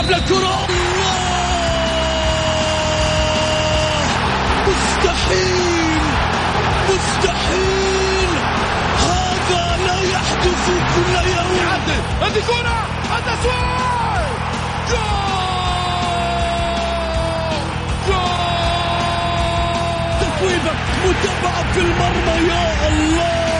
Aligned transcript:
يلعب 0.00 0.10
للكرة 0.10 0.66
مستحيل! 4.68 6.02
مستحيل! 6.88 8.30
هذا 8.98 9.76
لا 9.86 10.00
يحدث 10.12 10.66
كل 10.94 11.12
يوم. 11.28 11.50
يعدل. 11.56 12.02
هذه 12.22 12.40
كرة! 12.46 12.78
التسويق 13.18 14.26
جول! 14.90 15.40
جول! 18.08 18.30
متابعة 21.04 21.72
في 21.72 21.80
المرمى. 21.80 22.48
يا 22.48 22.88
الله! 22.88 23.59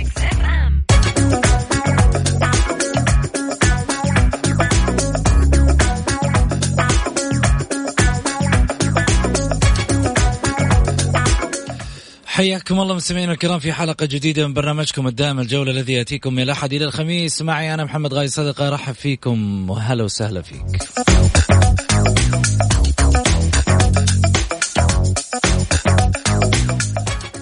حياكم 12.41 12.79
الله 12.79 12.95
مستمعينا 12.95 13.31
الكرام 13.31 13.59
في 13.59 13.73
حلقة 13.73 14.05
جديدة 14.05 14.47
من 14.47 14.53
برنامجكم 14.53 15.07
الدائم 15.07 15.39
الجولة 15.39 15.71
الذي 15.71 15.93
يأتيكم 15.93 16.33
من 16.33 16.43
الأحد 16.43 16.73
إلى 16.73 16.85
الخميس. 16.85 17.41
معي 17.41 17.73
أنا 17.73 17.83
محمد 17.83 18.13
غاي 18.13 18.27
صدقة 18.27 18.67
أرحب 18.67 18.93
فيكم 18.93 19.69
وهلا 19.69 20.03
وسهلا 20.03 20.41
فيك. 20.41 20.65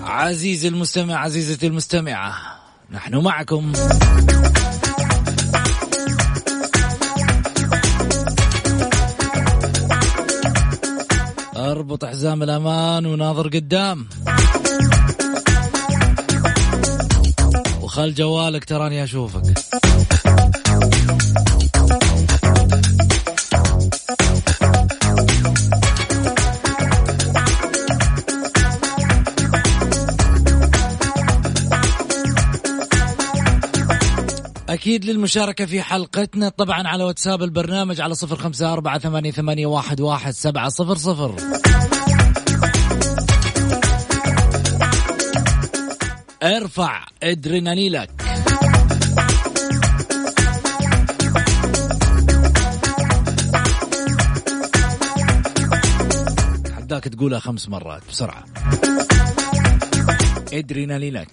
عزيزي 0.01 0.67
المستمع 0.67 1.15
عزيزتي 1.15 1.67
المستمعة 1.67 2.33
نحن 2.91 3.15
معكم. 3.15 3.73
أربط 11.55 12.05
حزام 12.05 12.43
الأمان 12.43 13.05
وناظر 13.05 13.47
قدام. 13.47 14.07
وخل 18.00 18.14
جوالك 18.14 18.66
تراني 18.66 19.03
أشوفك. 19.03 19.44
أكيد 34.70 35.05
للمشاركة 35.05 35.66
في 35.66 35.81
حلقتنا 35.81 36.50
طبعا 36.50 36.88
على 36.88 37.03
واتساب 37.03 37.44
البرنامج 37.44 38.02
على 38.02 38.16
صفر 38.16 38.36
خمسة 38.36 38.73
أربعة 38.73 39.00
ثمانية, 39.00 39.31
ثمانية 39.31 39.66
واحد, 39.66 40.02
واحد 40.02 40.31
سبعة 40.31 40.70
صفر 40.70 40.95
صفر. 40.95 41.58
ارفع 46.43 47.05
ادرينالينك. 47.23 48.09
حداك 56.75 57.03
تقولها 57.03 57.39
خمس 57.39 57.69
مرات 57.69 58.02
بسرعة. 58.09 58.45
ادرينالينك. 60.53 61.30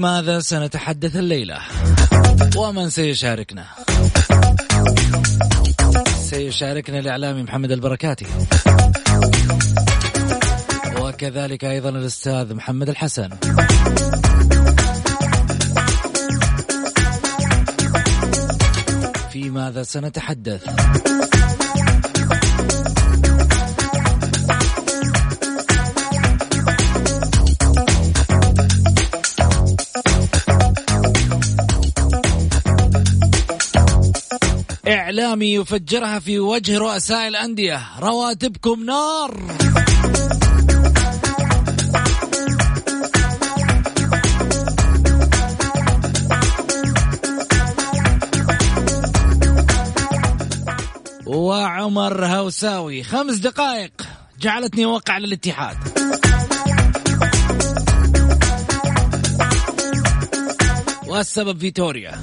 في 0.00 0.04
ماذا 0.04 0.40
سنتحدث 0.40 1.16
الليلة؟ 1.16 1.58
ومن 2.56 2.90
سيشاركنا؟ 2.90 3.64
سيشاركنا 6.20 6.98
الإعلامي 6.98 7.42
محمد 7.42 7.72
البركاتي. 7.72 8.26
وكذلك 11.00 11.64
أيضا 11.64 11.88
الأستاذ 11.88 12.54
محمد 12.54 12.88
الحسن. 12.88 13.28
في 19.30 19.50
ماذا 19.50 19.82
سنتحدث؟ 19.82 20.62
إعلامي 34.90 35.54
يفجرها 35.54 36.18
في 36.18 36.38
وجه 36.38 36.78
رؤساء 36.78 37.28
الأندية. 37.28 37.82
رواتبكم 38.00 38.84
نار. 38.84 39.40
وعمر 51.26 52.26
هوساوي 52.26 53.02
خمس 53.02 53.36
دقائق. 53.36 53.92
جعلتني 54.40 54.84
أوقع 54.84 55.14
على 55.14 55.26
الاتحاد. 55.26 55.76
والسبب 61.06 61.58
فيتوريا. 61.58 62.20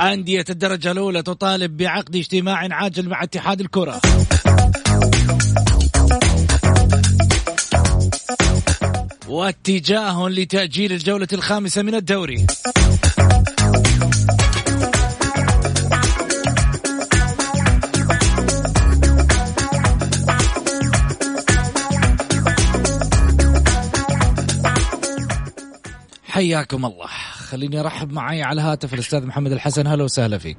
أندية 0.00 0.44
الدرجة 0.50 0.92
الأولى 0.92 1.22
تطالب 1.22 1.76
بعقد 1.76 2.16
اجتماع 2.16 2.68
عاجل 2.74 3.08
مع 3.08 3.22
اتحاد 3.22 3.60
الكرة. 3.60 4.00
واتجاه 9.28 10.28
لتأجيل 10.28 10.92
الجولة 10.92 11.28
الخامسة 11.32 11.82
من 11.82 11.94
الدوري. 11.94 12.46
حياكم 26.24 26.86
الله. 26.86 27.08
خليني 27.50 27.80
أرحب 27.80 28.12
معي 28.12 28.42
على 28.42 28.60
الهاتف 28.60 28.94
الأستاذ 28.94 29.26
محمد 29.26 29.52
الحسن. 29.52 29.86
هلا 29.86 30.04
وسهلا 30.04 30.38
فيك. 30.38 30.58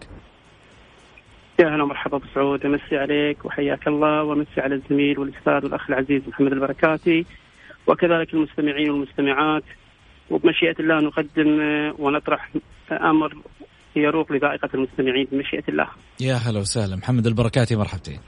يا 1.59 1.67
هلا 1.67 1.83
ومرحبا 1.83 2.17
أبو 2.17 2.25
سعود. 2.35 2.65
امسي 2.65 2.97
عليك 2.97 3.45
وحياك 3.45 3.87
الله 3.87 4.23
وامسي 4.23 4.61
على 4.61 4.75
الزميل 4.75 5.19
والأستاذ 5.19 5.65
والاخ 5.65 5.89
العزيز 5.89 6.21
محمد 6.27 6.51
البركاتي 6.51 7.25
وكذلك 7.87 8.33
المستمعين 8.33 8.89
والمستمعات. 8.89 9.63
وبمشيئة 10.29 10.75
الله 10.79 10.99
نقدم 10.99 11.49
ونطرح 11.99 12.49
أمر 12.91 13.33
يروق 13.95 14.31
لذائقة 14.31 14.69
المستمعين. 14.73 15.27
بمشيئة 15.31 15.63
الله. 15.69 15.87
يا 16.21 16.35
هلا 16.35 16.59
وسهلا. 16.59 16.95
محمد 16.95 17.27
البركاتي 17.27 17.75
مرحبتين. 17.75 18.19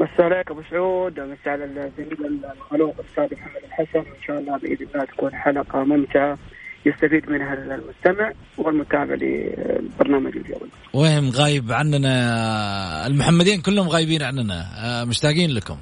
مسا 0.00 0.22
عليك 0.22 0.50
أبو 0.50 0.62
سعود. 0.70 1.20
مسا 1.20 1.48
على 1.48 1.64
الزميل 1.64 2.44
الخلوق 2.56 2.94
الأستاذ 3.00 3.38
محمد 3.38 3.62
الحسن. 3.64 3.98
وان 3.98 4.22
شاء 4.26 4.38
الله 4.38 4.58
بإذن 4.58 4.86
الله 4.94 5.04
تكون 5.04 5.34
حلقة 5.34 5.84
ممتعة. 5.84 6.38
يستفيد 6.86 7.30
منها 7.30 7.54
المستمع 7.54 8.32
والمتابع 8.58 9.14
لبرنامج 9.14 10.36
الجوله. 10.36 10.68
وين 10.94 11.30
غايب 11.30 11.72
عننا 11.72 13.06
المحمدين 13.06 13.60
كلهم 13.60 13.88
غايبين 13.88 14.22
عننا. 14.22 14.64
آه، 14.84 15.04
مشتاقين 15.04 15.50
لكم. 15.50 15.76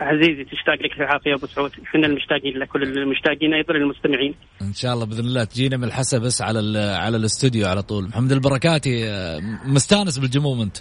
عزيزي 0.00 0.44
تشتاق 0.44 0.74
لك 0.74 0.92
في 0.92 1.00
العافية 1.00 1.34
أبو 1.34 1.46
سعود. 1.46 1.70
إحنا 1.86 2.06
المشتاقين 2.06 2.56
لك 2.58 2.68
كل 2.68 2.82
المشتاقين 2.82 3.54
أيضا 3.54 3.74
للمستمعين. 3.74 4.34
إن 4.62 4.72
شاء 4.72 4.94
الله 4.94 5.06
بإذن 5.06 5.24
الله 5.24 5.44
تجينا 5.44 5.76
من 5.76 5.84
الحسا 5.84 6.18
بس 6.18 6.42
على 6.42 6.78
على 6.78 7.16
الاستوديو 7.16 7.66
على 7.66 7.82
طول. 7.82 8.04
محمد 8.08 8.32
البركاتي 8.32 9.08
آه، 9.08 9.40
مستانس 9.64 10.18
بالجموم 10.18 10.60
أنت. 10.60 10.76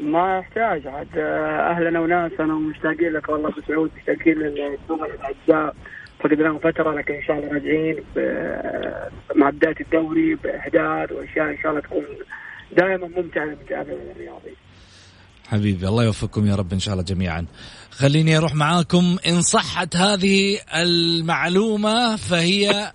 ما 0.00 0.38
يحتاج 0.38 0.86
عاد. 0.86 1.18
آه، 1.18 1.70
اهلنا 1.70 2.00
وناسنا 2.00 2.54
ومشتاقين 2.54 3.12
لك 3.12 3.28
والله 3.28 3.48
أبو 3.48 3.60
سعود 3.68 3.90
مشتاقين 3.96 4.34
للزملاء 4.34 5.10
الاعزاء 5.14 5.74
فقدناهم 6.20 6.58
فترة 6.58 6.98
لكن 6.98 7.14
إن 7.14 7.22
شاء 7.22 7.38
الله 7.38 7.48
راجعين 7.48 7.96
مع 9.36 9.50
بدايه 9.50 9.74
الدوري 9.80 10.34
باحداث 10.34 11.12
وأشياء 11.12 11.50
إن 11.50 11.58
شاء 11.62 11.70
الله 11.70 11.80
تكون 11.80 12.04
دائما 12.76 13.08
ممتعة 13.08 13.44
للمتابع 13.44 13.92
الرياضي 14.16 14.56
حبيبي 15.50 15.88
الله 15.88 16.04
يوفقكم 16.04 16.46
يا 16.46 16.54
رب 16.54 16.72
إن 16.72 16.78
شاء 16.78 16.92
الله 16.94 17.04
جميعا. 17.04 17.46
خليني 17.90 18.36
أروح 18.36 18.54
معاكم 18.54 19.16
إن 19.28 19.40
صحت 19.40 19.96
هذه 19.96 20.58
المعلومة 20.74 22.16
فهي 22.16 22.92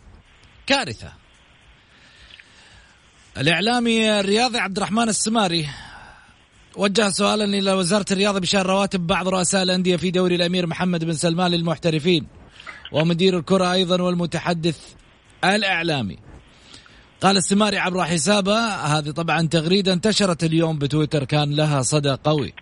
كارثة. 0.68 1.13
الإعلامي 3.38 4.19
الرياضي 4.19 4.57
عبد 4.57 4.77
الرحمن 4.77 5.10
السماري 5.10 5.68
وجه 6.75 7.10
سؤالا 7.10 7.44
إلى 7.44 7.74
وزارة 7.74 8.06
الرياضة 8.12 8.39
بشأن 8.39 8.62
رواتب 8.62 9.07
بعض 9.07 9.27
رؤساء 9.27 9.63
الأندية 9.63 9.95
في 9.95 10.12
دوري 10.12 10.36
الأمير 10.36 10.68
محمد 10.68 11.06
بن 11.06 11.13
سلمان 11.13 11.51
للمحترفين. 11.51 12.27
ومدير 12.96 13.38
الكرة 13.38 13.72
أيضا 13.74 14.02
والمتحدث 14.02 14.80
الإعلامي. 15.44 16.18
قال 17.22 17.38
السماري 17.38 17.78
عبر 17.78 18.04
حسابه 18.04 18.58
هذه 18.68 19.10
طبعا 19.12 19.48
تغريده 19.48 19.94
انتشرت 19.94 20.44
اليوم 20.44 20.78
بتويتر 20.78 21.24
كان 21.24 21.56
لها 21.56 21.82
صدى 21.82 22.18
قوي. 22.24 22.54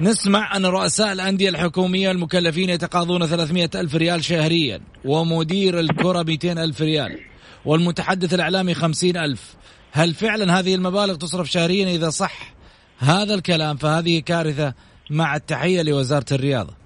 نسمع 0.00 0.56
أن 0.56 0.66
رؤساء 0.66 1.12
الأندية 1.12 1.48
الحكومية 1.48 2.10
المكلفين 2.10 2.70
يتقاضون 2.70 3.26
300 3.26 3.70
ألف 3.74 3.94
ريال 3.94 4.24
شهريا 4.24 4.80
ومدير 5.04 5.80
الكرة 5.80 6.22
200 6.22 6.64
ألف 6.64 6.80
ريال 6.80 7.20
والمتحدث 7.64 8.34
الإعلامي 8.34 8.74
50 8.74 9.16
ألف. 9.16 9.54
هل 9.92 10.14
فعلا 10.14 10.58
هذه 10.58 10.74
المبالغ 10.74 11.14
تصرف 11.14 11.50
شهريا؟ 11.50 11.94
إذا 11.94 12.10
صح 12.10 12.54
هذا 12.98 13.34
الكلام 13.34 13.76
فهذه 13.76 14.18
كارثة 14.20 14.74
مع 15.10 15.36
التحية 15.36 15.82
لوزارة 15.82 16.26
الرياضة. 16.32 16.85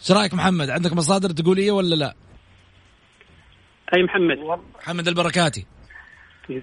إيش 0.00 0.12
رأيك 0.12 0.34
محمد؟ 0.34 0.70
عندك 0.70 0.92
مصادر 0.92 1.28
تقول 1.30 1.58
إيه 1.58 1.70
ولا 1.70 1.94
لا؟ 1.94 2.14
أي 3.96 4.02
محمد؟ 4.02 4.38
محمد 4.80 5.08
البركاتي. 5.08 5.66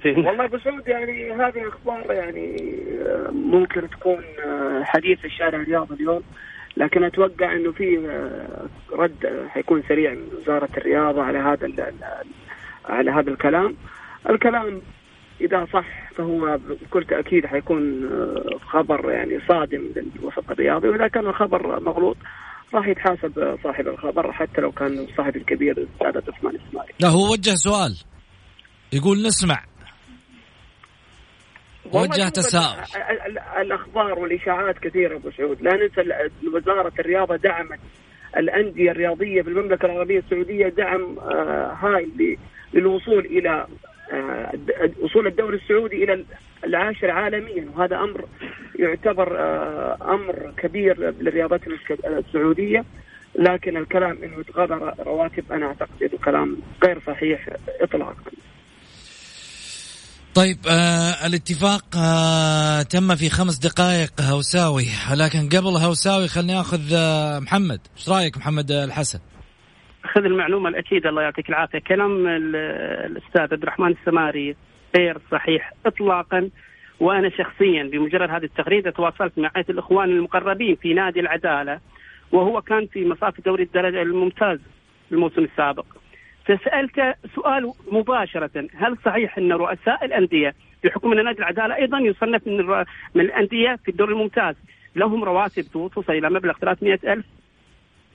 والله 0.06 0.46
أبو 0.46 0.58
سعود 0.58 0.88
يعني 0.88 1.32
هذه 1.32 1.68
أخبار 1.68 2.14
يعني 2.14 2.56
آه، 3.02 3.32
ممكن 3.32 3.90
تكون 3.90 4.24
آه، 4.46 4.84
حديث 4.84 5.26
الشارع 5.26 5.62
الرياضي 5.62 5.96
اليوم 5.96 6.24
لكن 6.78 7.04
أتوقع 7.04 7.56
إنه 7.56 7.72
في 7.72 8.10
آه، 8.10 8.96
رد 8.96 9.48
حيكون 9.50 9.84
سريع 9.88 10.12
من 10.12 10.28
وزارة 10.42 10.70
الرياضة 10.78 11.24
على 11.24 11.38
هذا 11.38 11.94
على 12.86 13.12
هذا 13.12 13.30
الكلام. 13.32 13.76
الكلام 14.30 14.82
إذا 15.42 15.68
صح 15.74 16.12
فهو 16.16 16.60
بكل 16.82 17.06
تأكيد 17.06 17.46
حيكون 17.46 18.10
خبر 18.66 19.12
يعني 19.12 19.40
صادم 19.48 19.82
للوسط 19.96 20.52
الرياضي 20.52 20.88
وإذا 20.88 21.08
كان 21.08 21.28
الخبر 21.28 21.80
مغلوط 21.80 22.18
راح 22.74 22.88
يتحاسب 22.88 23.58
صاحب 23.64 23.88
الخبر 23.88 24.32
حتى 24.32 24.62
لو 24.62 24.72
كان 24.72 25.08
صاحب 25.18 25.36
الكبير 25.36 25.78
الاستاذ 25.78 26.08
عبد 26.08 26.18
الرحمن 26.18 26.50
الاسماعيلي. 26.50 26.94
لا 27.00 27.08
هو 27.08 27.32
وجه 27.32 27.56
سؤال. 27.56 27.98
يقول 28.94 29.28
نسمع. 29.28 29.64
وجه 31.94 32.30
تساؤل. 32.30 32.84
الأخبار 33.62 34.20
والإشاعات 34.20 34.80
كثيرة 34.80 35.16
أبو 35.18 35.32
سعود. 35.32 35.62
لا 35.62 35.72
ننسى 35.74 36.02
وزارة 36.54 36.94
الرياضة 37.00 37.36
دعمت 37.36 37.80
الأندية 38.38 38.92
الرياضية 38.92 39.42
في 39.42 39.50
المملكه 39.50 39.86
العربية 39.86 40.20
السعودية 40.20 40.68
دعم 40.68 41.20
آه، 41.20 41.78
هائل 41.80 42.38
للوصول 42.74 43.26
إلى 43.26 43.68
وصول 45.02 45.28
الدوري 45.28 45.58
السعودي 45.58 46.04
إلى 46.04 46.26
العاشر 46.64 47.12
عالميا. 47.12 47.70
وهذا 47.76 47.96
أمر 47.96 48.26
يعتبر 48.80 49.40
آه، 49.40 49.98
أمر 50.02 50.54
كبير 50.58 51.00
للرياضات 51.22 51.62
السعودية. 52.06 52.86
لكن 53.40 53.78
الكلام 53.78 54.18
إنه 54.24 54.40
يتغاضى 54.40 54.94
رواتب 55.00 55.52
أنا 55.52 55.66
أعتقد 55.66 56.04
انه 56.04 56.18
كلام 56.26 56.58
غير 56.86 57.02
صحيح 57.08 57.50
اطلاقا. 57.82 58.32
طيب 60.36 60.58
آه 60.68 61.28
الاتفاق 61.28 61.86
آه 61.98 62.82
تم 62.82 63.16
في 63.16 63.30
خمس 63.30 63.58
دقائق 63.58 64.22
هوساوي. 64.22 64.86
لكن 65.16 65.50
قبل 65.50 65.78
هوساوي 65.78 66.28
خلني 66.28 66.60
آخذ 66.60 66.94
آه 66.94 67.40
محمد. 67.40 67.80
إيش 67.98 68.10
رأيك 68.10 68.38
محمد 68.38 68.72
الحسن؟ 68.72 69.20
خذ 70.04 70.26
المعلومة 70.26 70.70
الأكيدة. 70.70 71.10
الله 71.10 71.22
يعطيك 71.22 71.50
العافية. 71.50 71.80
كلام 71.80 72.28
الأستاذ 72.28 73.42
عبد 73.42 73.64
الرحمن 73.64 73.92
السماري 73.92 74.56
غير 74.98 75.18
صحيح 75.32 75.74
اطلاقا. 75.86 76.50
وأنا 77.00 77.30
شخصيا 77.30 77.84
بمجرد 77.84 78.30
هذه 78.30 78.44
التغريدة 78.44 78.92
تواصلت 78.92 79.38
مع 79.38 79.52
الإخوان 79.70 80.10
المقربين 80.10 80.76
في 80.76 80.94
نادي 80.94 81.20
العدالة 81.20 81.80
وهو 82.32 82.62
كان 82.62 82.88
في 82.88 83.06
مصاف 83.06 83.42
دوري 83.42 83.64
الدرجة 83.64 84.02
الممتاز 84.02 84.60
الموسم 85.12 85.44
السابق. 85.44 85.86
فسالته 86.46 87.14
سؤال 87.36 87.74
مباشرة 87.92 88.68
هل 88.76 88.98
صحيح 89.06 89.38
أن 89.38 89.52
رؤساء 89.52 90.06
الأندية 90.06 90.56
بحكم 90.84 91.12
أن 91.12 91.26
نادي 91.26 91.40
العدالة 91.40 91.76
أيضا 91.76 92.00
يصنف 92.00 92.48
من 92.48 92.58
من 93.16 93.22
الأندية 93.22 93.80
في 93.86 93.92
الدوري 93.92 94.14
الممتاز 94.14 94.56
لهم 94.96 95.24
رواتب 95.24 95.64
توصل 95.64 96.14
إلى 96.14 96.30
مبلغ 96.30 96.54
300 96.62 97.00
ألف 97.04 97.26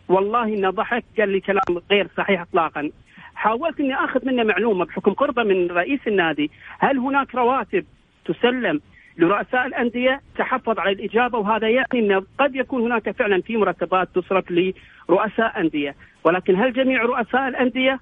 والله 0.09 0.45
إنه 0.45 0.71
ضحك 0.71 1.05
قال 1.19 1.29
لي 1.29 1.41
كلام 1.41 1.83
غير 1.91 2.09
صحيح 2.17 2.41
اطلاقا. 2.41 2.91
حاولت 3.35 3.81
إني 3.81 3.95
أخذ 3.95 4.27
منه 4.27 4.43
معلومة 4.43 4.85
بحكم 4.85 5.13
قربة 5.13 5.43
من 5.43 5.71
رئيس 5.71 6.01
النادي. 6.07 6.51
هل 6.79 6.99
هناك 6.99 7.35
رواتب 7.35 7.85
تسلم 8.25 8.81
لرؤساء 9.19 9.67
الأندية؟ 9.67 10.21
تحفظ 10.39 10.79
على 10.79 10.93
الإجابة 10.93 11.39
وهذا 11.39 11.69
يعني 11.69 11.87
إنه 11.95 12.23
قد 12.39 12.57
يكون 12.57 12.83
هناك 12.83 13.11
فعلا 13.11 13.41
في 13.41 13.57
مرتبات 13.57 14.09
تصرف 14.15 14.45
لرؤساء 14.51 15.61
أندية. 15.61 15.95
ولكن 16.25 16.57
هل 16.57 16.73
جميع 16.73 17.03
رؤساء 17.03 17.49
الأندية؟ 17.49 18.01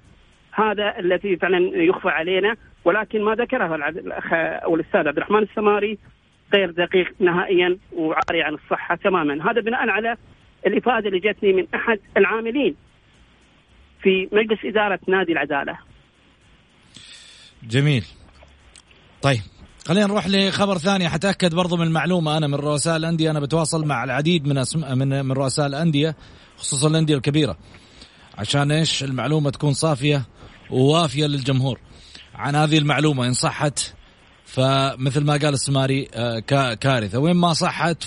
هذا 0.53 0.99
الذي 0.99 1.37
فعلا 1.37 1.57
يخفى 1.77 2.09
علينا. 2.09 2.55
ولكن 2.85 3.23
ما 3.23 3.35
ذكره 3.35 3.75
الأخ 3.75 4.33
أو 4.33 4.75
الاستاذ 4.75 5.07
عبد 5.07 5.17
الرحمن 5.17 5.43
السماري 5.43 5.97
غير 6.53 6.71
دقيق 6.71 7.13
نهائيا 7.19 7.77
وعاري 7.93 8.43
عن 8.43 8.53
الصحة 8.53 8.95
تماما. 8.95 9.51
هذا 9.51 9.61
بناء 9.61 9.89
على 9.89 10.17
الإفادة 10.67 11.07
اللي 11.07 11.19
جتني 11.19 11.53
من 11.53 11.67
أحد 11.75 11.99
العاملين 12.17 12.75
في 14.03 14.29
مجلس 14.31 14.59
إدارة 14.65 14.99
نادي 15.07 15.31
العدالة. 15.31 15.77
جميل. 17.63 18.05
طيب 19.21 19.41
خلينا 19.85 20.07
نروح 20.07 20.27
لخبر 20.27 20.77
ثاني. 20.77 21.09
حتأكد 21.09 21.55
برضو 21.55 21.77
من 21.77 21.87
المعلومة. 21.87 22.37
أنا 22.37 22.47
من 22.47 22.55
رؤساء 22.55 22.97
الأندية 22.97 23.31
أنا 23.31 23.39
بتواصل 23.39 23.85
مع 23.85 24.03
العديد 24.03 24.47
من 24.47 24.57
أسم... 24.57 24.97
من 24.97 25.25
من 25.25 25.31
رؤساء 25.31 25.67
الأندية 25.67 26.15
خصوصا 26.57 26.87
الأندية 26.87 27.15
الكبيرة 27.15 27.57
عشان 28.37 28.71
إيش؟ 28.71 29.03
المعلومة 29.03 29.49
تكون 29.49 29.73
صافية 29.73 30.25
ووافية 30.69 31.25
للجمهور. 31.25 31.79
عن 32.35 32.55
هذه 32.55 32.77
المعلومة 32.77 33.27
إن 33.27 33.33
صحت 33.33 33.95
فمثل 34.45 35.23
ما 35.23 35.33
قال 35.33 35.53
السماري 35.53 36.07
آه، 36.13 36.39
كارثة. 36.75 37.19
وين 37.19 37.35
ما 37.35 37.53
صحت 37.53 38.03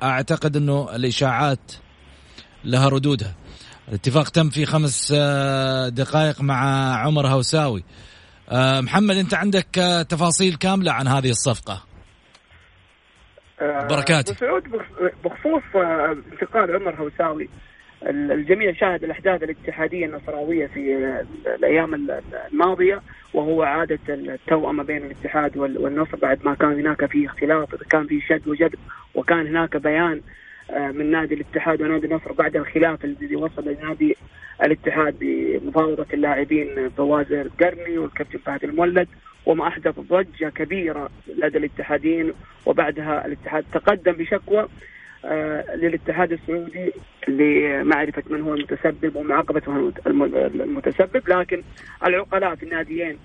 فاعتقد 0.00 0.56
إنه 0.56 0.96
الإشاعات 0.96 1.72
لها 2.64 2.88
ردودها. 2.88 3.34
الاتفاق 3.88 4.28
تم 4.28 4.50
في 4.50 4.66
خمس 4.66 5.12
آه، 5.16 5.88
دقائق 5.88 6.40
مع 6.40 6.60
عمر 6.96 7.26
هوساوي. 7.26 7.84
آه، 8.48 8.80
محمد 8.80 9.16
أنت 9.16 9.34
عندك 9.34 9.68
تفاصيل 10.08 10.54
كاملة 10.54 10.92
عن 10.92 11.08
هذه 11.08 11.30
الصفقة؟ 11.30 11.82
بركاتي. 13.60 14.34
سعود 14.34 14.62
بخصوص 15.24 15.62
انتقال 16.32 16.76
عمر 16.76 16.94
هوساوي 16.94 17.48
الجميع 18.02 18.72
شاهد 18.72 19.04
الأحداث 19.04 19.42
الاتحادية 19.42 20.06
النصراوية 20.06 20.66
في 20.66 21.20
الأيام 21.46 22.18
الماضية 22.52 23.02
وهو 23.34 23.62
عادة 23.62 23.98
التوأمه 24.08 24.82
بين 24.82 25.04
الاتحاد 25.04 25.56
والنصر 25.56 26.16
بعد 26.16 26.38
ما 26.44 26.54
كان 26.54 26.72
هناك 26.72 27.06
في 27.06 27.26
اختلاط 27.26 27.74
كان 27.74 28.06
في 28.06 28.20
شد 28.20 28.48
وجذب 28.48 28.78
وكان 29.14 29.46
هناك 29.46 29.76
بيان 29.76 30.20
آه، 30.70 30.90
من 30.90 31.10
نادي 31.10 31.34
الاتحاد 31.34 31.82
ونادي 31.82 32.06
النصر 32.06 32.32
بعد 32.32 32.56
الخلاف 32.56 33.04
الذي 33.04 33.36
وصل 33.36 33.68
لنادي 33.68 34.16
الاتحاد 34.62 35.14
بمفاوضة 35.20 36.06
اللاعبين 36.12 36.90
فواز 36.96 37.32
القرني 37.32 37.98
والكابتن 37.98 38.38
فهد 38.38 38.64
المولد 38.64 39.08
وما 39.46 39.68
أحدث 39.68 40.00
ضجة 40.00 40.48
كبيرة 40.48 41.10
لدى 41.36 41.58
الاتحادين 41.58 42.32
وبعدها 42.66 43.26
الاتحاد 43.26 43.64
تقدم 43.72 44.12
بشكوى. 44.12 44.68
للاتحاد 45.74 46.32
السعودي 46.32 46.92
لمعرفة 47.28 48.22
من 48.30 48.40
هو 48.40 48.54
المتسبب 48.54 49.16
ومعاقبة 49.16 49.62
المتسبب 50.06 51.28
لكن 51.28 51.62
العقلاء 52.06 52.54
في 52.54 52.62
الناديين 52.62 53.18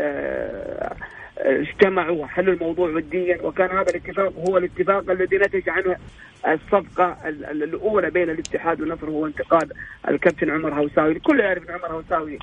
آه، 0.00 0.96
اجتمعوا 1.38 2.22
وحلوا 2.22 2.54
الموضوع 2.54 2.90
وديا 2.90 3.42
وكان 3.42 3.70
هذا 3.70 3.90
الاتفاق 3.90 4.32
هو 4.48 4.58
الاتفاق 4.58 5.10
الذي 5.10 5.36
نتج 5.36 5.68
عنه 5.68 5.96
الصفقة 6.48 7.16
الأولى 7.28 8.10
بين 8.10 8.30
الاتحاد 8.30 8.80
والنصر 8.80 9.10
هو 9.10 9.26
انتقال 9.26 9.72
الكابتن 10.08 10.50
عمر 10.50 10.74
هوساوي. 10.74 11.12
الكل 11.12 11.40
يعرف 11.40 11.70
عمر 11.70 11.92
هوساوي 11.92 12.38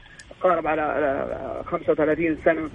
قارب 0.45 0.67
على 0.67 1.63
35 1.65 2.37
سنة. 2.45 2.69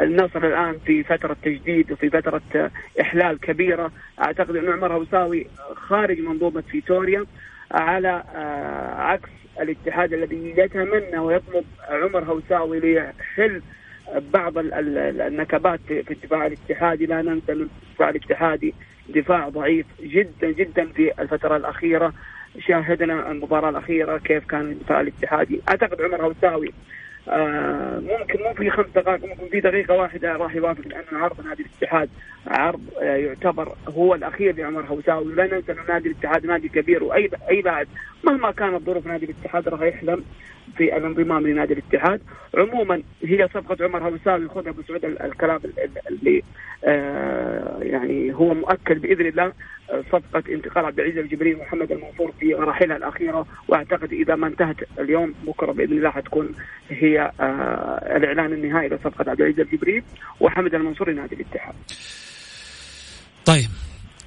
النصر 0.00 0.46
الآن 0.46 0.78
في 0.86 1.02
فترة 1.02 1.36
تجديد 1.42 1.92
وفي 1.92 2.10
فترة 2.10 2.70
إحلال 3.00 3.40
كبيرة. 3.40 3.90
أعتقد 4.20 4.56
أن 4.56 4.72
عمر 4.72 4.92
هوساوي 4.92 5.46
خارج 5.74 6.20
منظومة 6.20 6.60
فيتوريا 6.60 7.24
على 7.72 8.22
آه، 8.34 8.94
عكس 8.94 9.28
الاتحاد 9.60 10.12
الذي 10.12 10.54
يتمنى 10.56 11.18
ويطلب 11.18 11.64
عمر 11.88 12.24
هوساوي 12.24 12.80
ليحل 12.80 13.62
بعض 14.32 14.52
النكبات 14.58 15.80
في 15.86 16.10
الدفاع 16.10 16.46
الاتحادي. 16.46 17.06
لا 17.06 17.22
ننسى 17.22 17.52
إن 17.52 17.68
الدفاع 17.90 18.08
الاتحادي 18.08 18.74
دفاع 19.08 19.48
ضعيف 19.48 19.86
جدا 20.00 20.50
جدا 20.50 20.86
في 20.86 21.12
الفترة 21.22 21.56
الأخيرة. 21.56 22.12
شاهدنا 22.58 23.30
المباراة 23.30 23.70
الأخيرة 23.70 24.18
كيف 24.18 24.44
كان 24.46 24.60
الدفاع 24.60 25.00
الاتحادي 25.00 25.60
أعتقد 25.68 26.02
عمر 26.02 26.22
هوساوي 26.26 26.72
آه 27.28 27.98
ممكن 27.98 28.42
مو 28.42 28.54
في 28.54 28.70
خمس 28.70 28.86
دقائق 28.94 29.24
ممكن 29.24 29.48
في 29.50 29.60
دقيقة 29.60 29.94
واحدة 29.94 30.32
راح 30.36 30.54
يوافق 30.54 30.88
لأن 30.88 31.04
عرض 31.12 31.46
نادي 31.46 31.62
الاتحاد 31.62 32.08
عرض 32.46 32.80
آه 33.02 33.16
يعتبر 33.16 33.74
هو 33.88 34.14
الأخير 34.14 34.56
لعمر 34.56 34.84
هوساوي 34.86 35.26
ولا 35.32 35.46
ننسى 35.54 35.72
إنه 35.72 35.82
نادي 35.88 36.08
الاتحاد 36.08 36.46
نادي 36.46 36.68
كبير 36.68 37.04
واي 37.04 37.30
أي 37.50 37.60
لاعب 37.62 37.86
مهما 38.24 38.50
كانت 38.50 38.82
ظروف 38.82 39.06
نادي 39.06 39.24
الاتحاد 39.24 39.68
راح 39.68 39.80
يحلم. 39.82 40.24
في 40.76 40.96
الانضمام 40.96 41.46
لنادي 41.46 41.72
الاتحاد 41.72 42.20
عموما 42.54 43.02
هي 43.22 43.48
صفقة 43.54 43.84
عمر 43.84 44.08
هوساوي 44.08 44.48
خذها 44.48 44.70
أبو 44.70 44.82
سعود 44.82 45.04
الكلام 45.04 45.60
اللي 46.10 46.42
آه 46.84 47.78
يعني 47.82 48.34
هو 48.34 48.54
مؤكد 48.54 49.00
بإذن 49.00 49.26
الله 49.26 49.52
صفقة 50.12 50.42
انتقال 50.48 50.84
عبد 50.84 51.00
العزيز 51.00 51.18
الجبري 51.18 51.54
ومحمد 51.54 51.92
المنصور 51.92 52.32
في 52.40 52.54
مراحلها 52.54 52.96
الأخيرة 52.96 53.46
وأعتقد 53.68 54.12
إذا 54.12 54.34
ما 54.34 54.46
انتهت 54.46 54.76
اليوم 54.98 55.34
بكرة 55.46 55.72
بإذن 55.72 55.92
الله 55.92 56.10
حتكون 56.10 56.48
هي 56.90 57.32
آه 57.40 58.16
الإعلان 58.16 58.52
النهائي 58.52 58.88
لصفقة 58.88 59.30
عبد 59.30 59.40
العزيز 59.40 59.60
الجبري 59.60 60.02
وحمد 60.40 60.74
المنصور 60.74 61.10
لنادي 61.10 61.34
الاتحاد. 61.34 61.74
طيب 63.46 63.70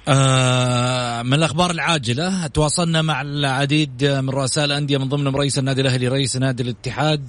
آه 0.08 1.22
من 1.22 1.34
الأخبار 1.34 1.70
العاجلة 1.70 2.46
تواصلنا 2.46 3.02
مع 3.02 3.22
العديد 3.22 4.04
من 4.04 4.30
رؤساء 4.30 4.64
الأندية 4.64 4.98
من 4.98 5.08
ضمنهم 5.08 5.36
رئيس 5.36 5.58
النادي 5.58 5.80
الأهلي 5.80 6.08
رئيس 6.08 6.36
نادي 6.36 6.62
الاتحاد. 6.62 7.28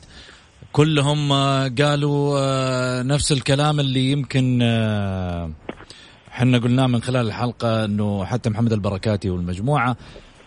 كلهم 0.72 1.32
آه 1.32 1.68
قالوا 1.68 2.40
آه 2.40 3.04
نفس 3.04 3.32
الكلام 3.32 3.80
اللي 3.80 4.12
يمكن 4.12 4.60
آه 4.64 5.52
إحنا 6.28 6.58
قلناه 6.58 6.88
من 6.88 7.02
خلال 7.02 7.28
الحلقة 7.28 7.86
إنه 7.86 8.26
حتى 8.26 8.50
محمد 8.50 8.74
البركاتي 8.74 9.30
والمجموعة 9.30 9.98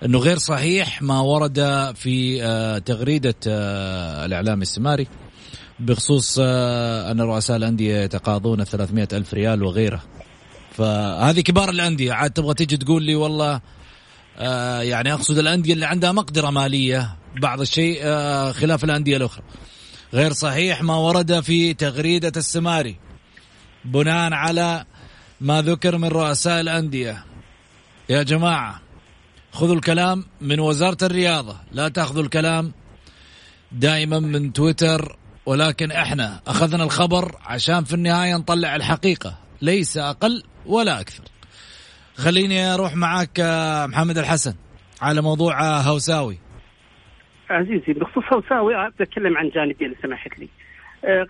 إنه 0.04 0.18
غير 0.18 0.38
صحيح 0.38 1.02
ما 1.02 1.20
ورد 1.20 1.61
في 1.94 2.42
آه 2.44 2.78
تغريدة 2.78 3.35
آه 3.49 4.25
الإعلام 4.26 4.62
السماري 4.62 5.06
بخصوص 5.80 6.38
آه 6.40 7.11
أن 7.11 7.20
رؤساء 7.20 7.56
الأندية 7.56 7.97
يتقاضون 7.97 8.64
300 8.64 9.08
ألف 9.12 9.35
ريال 9.35 9.62
وغيره. 9.62 10.02
فهذه 10.78 11.40
كبار 11.40 11.70
الأندية. 11.70 12.12
عاد 12.12 12.30
تبغى 12.30 12.54
تيجي 12.54 12.76
تقول 12.76 13.02
لي 13.02 13.14
والله 13.14 13.61
آه 14.38 14.80
يعني 14.80 15.12
أقصد 15.12 15.38
الأندية 15.38 15.73
اللي 15.73 15.87
عندها 15.87 16.12
مقدرة 16.12 16.50
مالية 16.50 17.16
بعض 17.42 17.61
الشيء 17.61 17.99
آه 18.02 18.52
خلاف 18.52 18.85
الأندية 18.85 19.16
الأخرى. 19.16 19.44
غير 20.12 20.32
صحيح 20.32 20.82
ما 20.82 20.97
ورد 20.97 21.40
في 21.40 21.75
تغريدة 21.75 22.32
السماري. 22.37 22.97
بناء 23.85 24.32
على 24.32 24.85
ما 25.40 25.62
ذكر 25.62 25.99
من 25.99 26.08
رؤساء 26.08 26.61
الأندية. 26.61 27.25
يا 28.08 28.23
جماعة 28.23 28.80
خذوا 29.52 29.75
الكلام 29.75 30.25
من 30.40 30.61
وزارة 30.61 30.99
الرياضة. 31.02 31.56
لا 31.73 31.88
تأخذوا 31.88 32.23
الكلام 32.23 32.73
دائما 33.73 34.18
من 34.18 34.52
تويتر 34.52 35.18
ولكن 35.47 35.90
إحنا 35.90 36.40
أخذنا 36.47 36.85
الخبر 36.85 37.38
عشان 37.47 37.85
في 37.85 37.94
النهاية 37.94 38.37
نطلع 38.37 38.76
الحقيقة. 38.76 39.38
ليس 39.62 39.97
أقل 39.97 40.42
ولا 40.67 41.00
أكثر. 41.00 41.25
خليني 42.17 42.75
أروح 42.75 42.97
معك 42.97 43.41
محمد 43.88 44.19
الحسن 44.19 44.55
على 45.03 45.23
موضوع 45.23 45.81
هوساوي. 45.81 46.38
عزيزي 47.50 47.93
بخصوص 47.93 48.25
هوساوي 48.33 48.91
بتكلم 49.00 49.38
عن 49.38 49.49
جانبين 49.49 49.95
سمحت 50.03 50.38
لي. 50.38 50.49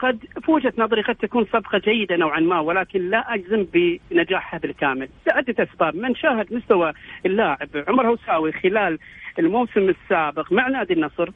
قد 0.00 0.18
في 0.44 0.50
وجهة 0.50 0.72
نظري 0.78 1.02
قد 1.02 1.14
تكون 1.14 1.44
صفقه 1.44 1.78
جيدة 1.78 2.16
نوعا 2.16 2.40
ما 2.40 2.60
ولكن 2.60 3.10
لا 3.10 3.34
أجزم 3.34 3.66
بنجاحها 3.72 4.58
بالكامل. 4.58 5.08
لعده 5.26 5.54
اسباب 5.64 5.96
من 5.96 6.14
شاهد 6.14 6.52
مستوى 6.52 6.92
اللاعب 7.26 7.68
عمر 7.88 8.08
هوساوي 8.08 8.52
خلال 8.52 8.98
الموسم 9.38 9.88
السابق 9.88 10.52
مع 10.52 10.68
نادي 10.68 10.92
النصر 10.92 11.30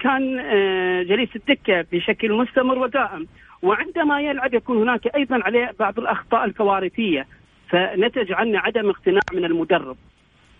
كان 0.00 0.36
جليس 1.08 1.28
الدكة 1.36 1.86
بشكل 1.92 2.32
مستمر 2.32 2.78
ودائم. 2.78 3.26
وعندما 3.64 4.20
يلعب 4.20 4.54
يكون 4.54 4.78
هناك 4.78 5.16
أيضا 5.16 5.40
عليه 5.44 5.74
بعض 5.78 5.98
الأخطاء 5.98 6.44
الكوارثية. 6.44 7.26
فنتج 7.68 8.32
عنه 8.32 8.58
عدم 8.58 8.90
اقتناع 8.90 9.22
من 9.32 9.44
المدرب. 9.44 9.96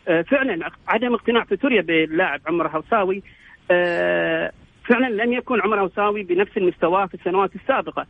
فعلا 0.06 0.70
عدم 0.88 1.14
اقتناع 1.14 1.44
فيتوريا 1.44 1.82
باللاعب 1.82 2.40
عمر 2.46 2.68
هوساوي. 2.68 3.22
فعلا 4.88 5.08
لم 5.08 5.32
يكن 5.32 5.60
عمر 5.60 5.80
هوساوي 5.80 6.22
بنفس 6.22 6.56
المستوى 6.56 7.08
في 7.08 7.14
السنوات 7.14 7.50
السابقة. 7.54 8.06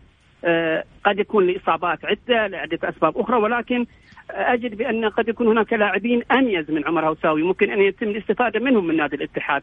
قد 1.05 1.19
يكون 1.19 1.47
لإصابات 1.47 2.05
عدة 2.05 2.47
لعدة 2.47 2.89
أسباب 2.89 3.19
أخرى 3.19 3.37
ولكن 3.37 3.87
أجد 4.31 4.77
بأن 4.77 5.05
قد 5.05 5.29
يكون 5.29 5.49
هناك 5.49 5.73
لاعبين 5.73 6.23
أميز 6.33 6.71
من 6.71 6.87
عمر 6.87 7.09
هوساوي. 7.09 7.43
ممكن 7.43 7.71
أن 7.71 7.81
يتم 7.81 8.09
الاستفادة 8.09 8.61
منهم 8.61 8.87
من 8.87 8.97
نادي 8.97 9.17
الاتحاد. 9.17 9.63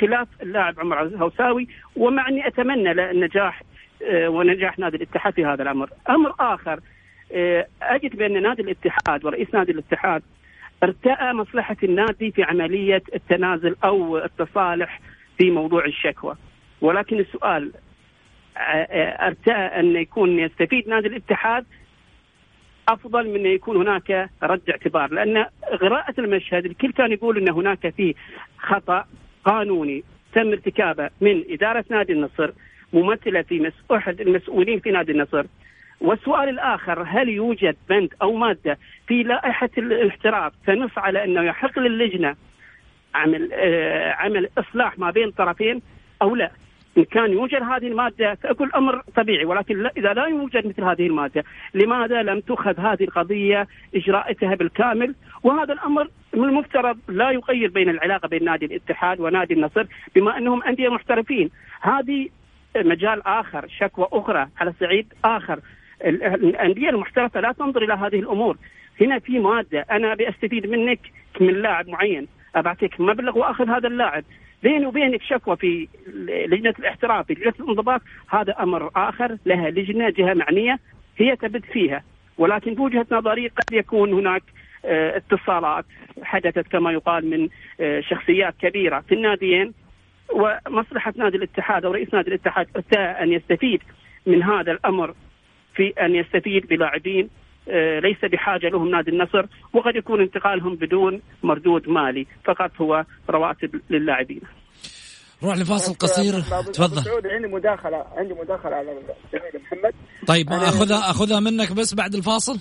خلاف 0.00 0.28
اللاعب 0.42 0.80
عمر 0.80 1.02
هوساوي. 1.02 1.68
ومع 1.96 2.28
أني 2.28 2.46
أتمنى 2.46 2.94
له 2.94 3.10
النجاح 3.10 3.62
ونجاح 4.10 4.78
نادي 4.78 4.96
الاتحاد 4.96 5.32
في 5.34 5.44
هذا 5.44 5.62
الأمر. 5.62 5.90
أمر 6.10 6.34
آخر 6.40 6.80
أجد 7.82 8.16
بأن 8.16 8.42
نادي 8.42 8.62
الاتحاد 8.62 9.24
ورئيس 9.24 9.54
نادي 9.54 9.72
الاتحاد 9.72 10.22
ارتأى 10.82 11.32
مصلحة 11.32 11.76
النادي 11.82 12.30
في 12.30 12.42
عملية 12.42 13.02
التنازل 13.14 13.76
أو 13.84 14.18
التصالح 14.18 15.00
في 15.38 15.50
موضوع 15.50 15.84
الشكوى. 15.84 16.36
ولكن 16.80 17.18
السؤال 17.18 17.72
ارتأى 18.56 19.80
أن 19.80 19.96
يكون 19.96 20.38
يستفيد 20.38 20.88
نادي 20.88 21.08
الاتحاد 21.08 21.64
أفضل 22.88 23.28
من 23.28 23.40
أن 23.40 23.46
يكون 23.46 23.76
هناك 23.76 24.30
رد 24.42 24.70
اعتبار 24.70 25.12
لأن 25.12 25.46
قراءة 25.80 26.14
المشهد 26.18 26.64
الكل 26.64 26.92
كان 26.92 27.12
يقول 27.12 27.38
إن 27.38 27.48
هناك 27.50 27.88
في 27.88 28.14
خطأ 28.58 29.06
قانوني 29.44 30.04
تم 30.34 30.48
ارتكابه 30.48 31.10
من 31.20 31.44
إدارة 31.50 31.84
نادي 31.90 32.12
النصر 32.12 32.50
ممثلة 32.92 33.42
في 33.42 33.72
أحد 33.92 34.20
المسؤولين 34.20 34.80
في 34.80 34.90
نادي 34.90 35.12
النصر. 35.12 35.44
والسؤال 36.00 36.48
الآخر 36.48 37.02
هل 37.08 37.28
يوجد 37.28 37.76
بند 37.88 38.14
أو 38.22 38.32
مادة 38.32 38.78
في 39.06 39.22
لائحة 39.22 39.70
الاحتراف 39.78 40.52
تنص 40.66 40.98
على 40.98 41.24
أنه 41.24 41.42
يحق 41.42 41.78
للجنة 41.78 42.36
عمل 43.14 43.50
آه 43.52 44.12
عمل 44.12 44.48
إصلاح 44.58 44.98
ما 44.98 45.10
بين 45.10 45.30
طرفين 45.30 45.82
أو 46.22 46.36
لا؟ 46.36 46.50
إن 46.98 47.04
كان 47.04 47.32
يوجد 47.32 47.62
هذه 47.62 47.86
المادة 47.86 48.34
فكل 48.34 48.70
أمر 48.74 49.02
طبيعي 49.16 49.44
ولكن 49.44 49.86
إذا 49.96 50.12
لا 50.12 50.26
يوجد 50.26 50.66
مثل 50.66 50.82
هذه 50.84 51.06
المادة 51.06 51.44
لماذا 51.74 52.22
لم 52.22 52.40
تؤخذ 52.40 52.80
هذه 52.80 53.04
القضية 53.04 53.66
اجراءاتها 53.94 54.54
بالكامل؟ 54.54 55.14
وهذا 55.42 55.72
الأمر 55.72 56.08
من 56.34 56.44
المفترض 56.44 56.98
لا 57.08 57.30
يغير 57.30 57.70
بين 57.70 57.88
العلاقة 57.88 58.28
بين 58.28 58.44
نادي 58.44 58.66
الاتحاد 58.66 59.20
ونادي 59.20 59.54
النصر 59.54 59.84
بما 60.14 60.38
أنهم 60.38 60.62
أندية 60.62 60.88
محترفين. 60.88 61.50
هذه 61.80 62.28
مجال 62.82 63.26
آخر 63.26 63.68
شكوى 63.68 64.08
أخرى 64.12 64.48
على 64.60 64.72
صعيد 64.80 65.12
آخر. 65.24 65.60
الأندية 66.04 66.88
المحترفة 66.90 67.40
لا 67.40 67.52
تنظر 67.52 67.82
إلى 67.82 67.92
هذه 67.94 68.18
الأمور. 68.20 68.56
هنا 69.00 69.18
في 69.18 69.38
مادة 69.38 69.86
أنا 69.90 70.12
ابي 70.12 70.28
استفيد 70.28 70.66
منك 70.66 71.00
من 71.40 71.54
لاعب 71.54 71.88
معين 71.88 72.26
ابعطيك 72.54 73.00
مبلغ 73.00 73.38
وأخذ 73.38 73.68
هذا 73.68 73.88
اللاعب. 73.88 74.24
بيني 74.62 74.86
وبينك 74.86 75.22
شكوى 75.22 75.56
في 75.56 75.88
لجنة 76.48 76.74
الاحتراف 76.78 77.26
في 77.26 77.32
لجنة 77.32 77.54
الانضباط 77.60 78.00
هذا 78.30 78.62
أمر 78.62 78.90
آخر 78.96 79.36
لها 79.46 79.70
لجنة 79.70 80.10
جهة 80.10 80.34
معنية 80.34 80.78
هي 81.18 81.36
تبت 81.36 81.64
فيها. 81.64 82.02
ولكن 82.38 82.74
في 82.74 82.80
وجهة 82.80 83.06
نظري 83.10 83.48
قد 83.48 83.72
يكون 83.72 84.12
هناك 84.12 84.42
اتصالات 84.84 85.84
حدثت 86.22 86.68
كما 86.68 86.92
يقال 86.92 87.30
من 87.30 87.48
شخصيات 88.02 88.54
كبيرة. 88.60 89.00
في 89.00 89.14
الناديين 89.14 89.72
ومصلحة 90.32 91.12
نادي 91.16 91.36
الاتحاد 91.36 91.84
أو 91.84 91.92
رئيس 91.92 92.14
نادي 92.14 92.28
الاتحاد 92.28 92.66
ارتاء 92.76 93.22
أن 93.22 93.32
يستفيد 93.32 93.82
من 94.26 94.42
هذا 94.42 94.72
الأمر 94.72 95.14
في 95.74 95.92
أن 96.00 96.14
يستفيد 96.14 96.66
بلاعبين 96.66 97.28
آه، 97.68 97.98
ليس 97.98 98.24
بحاجة 98.32 98.68
لهم 98.68 98.90
نادي 98.90 99.10
النصر 99.10 99.46
وقد 99.72 99.96
يكون 99.96 100.20
انتقالهم 100.20 100.74
بدون 100.76 101.22
مردود 101.42 101.88
مالي 101.88 102.26
فقط 102.44 102.70
هو 102.80 103.04
رواتب 103.30 103.80
للاعبين. 103.90 104.40
نروح 105.42 105.56
لفاصل 105.56 105.94
قصير. 105.94 106.40
تفضل. 106.72 107.30
عندي 107.30 107.48
مداخله 107.48 108.04
عندي 108.16 108.34
مداخلة 108.34 108.76
على 108.76 108.94
محمد. 109.54 109.94
طيب 110.26 110.52
اخذها 110.52 111.10
أخذها 111.10 111.40
منك 111.40 111.72
بس 111.72 111.94
بعد 111.94 112.14
الفاصل؟ 112.14 112.58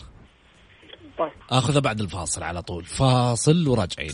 طيب. 1.18 1.32
أخذها 1.50 1.80
بعد 1.80 2.00
الفاصل 2.00 2.44
على 2.44 2.62
طول. 2.62 2.84
فاصل 2.84 3.68
وراجعين. 3.68 4.14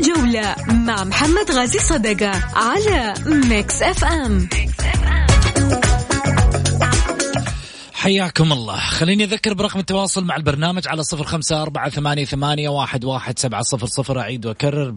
الجولة 0.00 0.56
مع 0.68 1.04
محمد 1.04 1.50
غازي 1.50 1.78
صدقة 1.78 2.30
على 2.54 3.14
Mix 3.26 3.82
FM 3.82 4.48
حياكم 7.92 8.52
الله. 8.52 8.76
خليني 8.76 9.24
أذكر 9.24 9.54
برقم 9.54 9.80
التواصل 9.80 10.24
مع 10.24 10.36
البرنامج 10.36 10.88
على 10.88 11.02
صفر 11.02 11.24
خمسة 11.24 11.62
أربعة 11.62 11.90
ثمانية, 11.90 12.24
ثمانية 12.24 12.68
واحد, 12.68 13.04
واحد 13.04 13.38
سبعة 13.38 13.62
صفر 13.62 13.86
صفر. 13.86 14.20
أعيد 14.20 14.46
وأكرر 14.46 14.94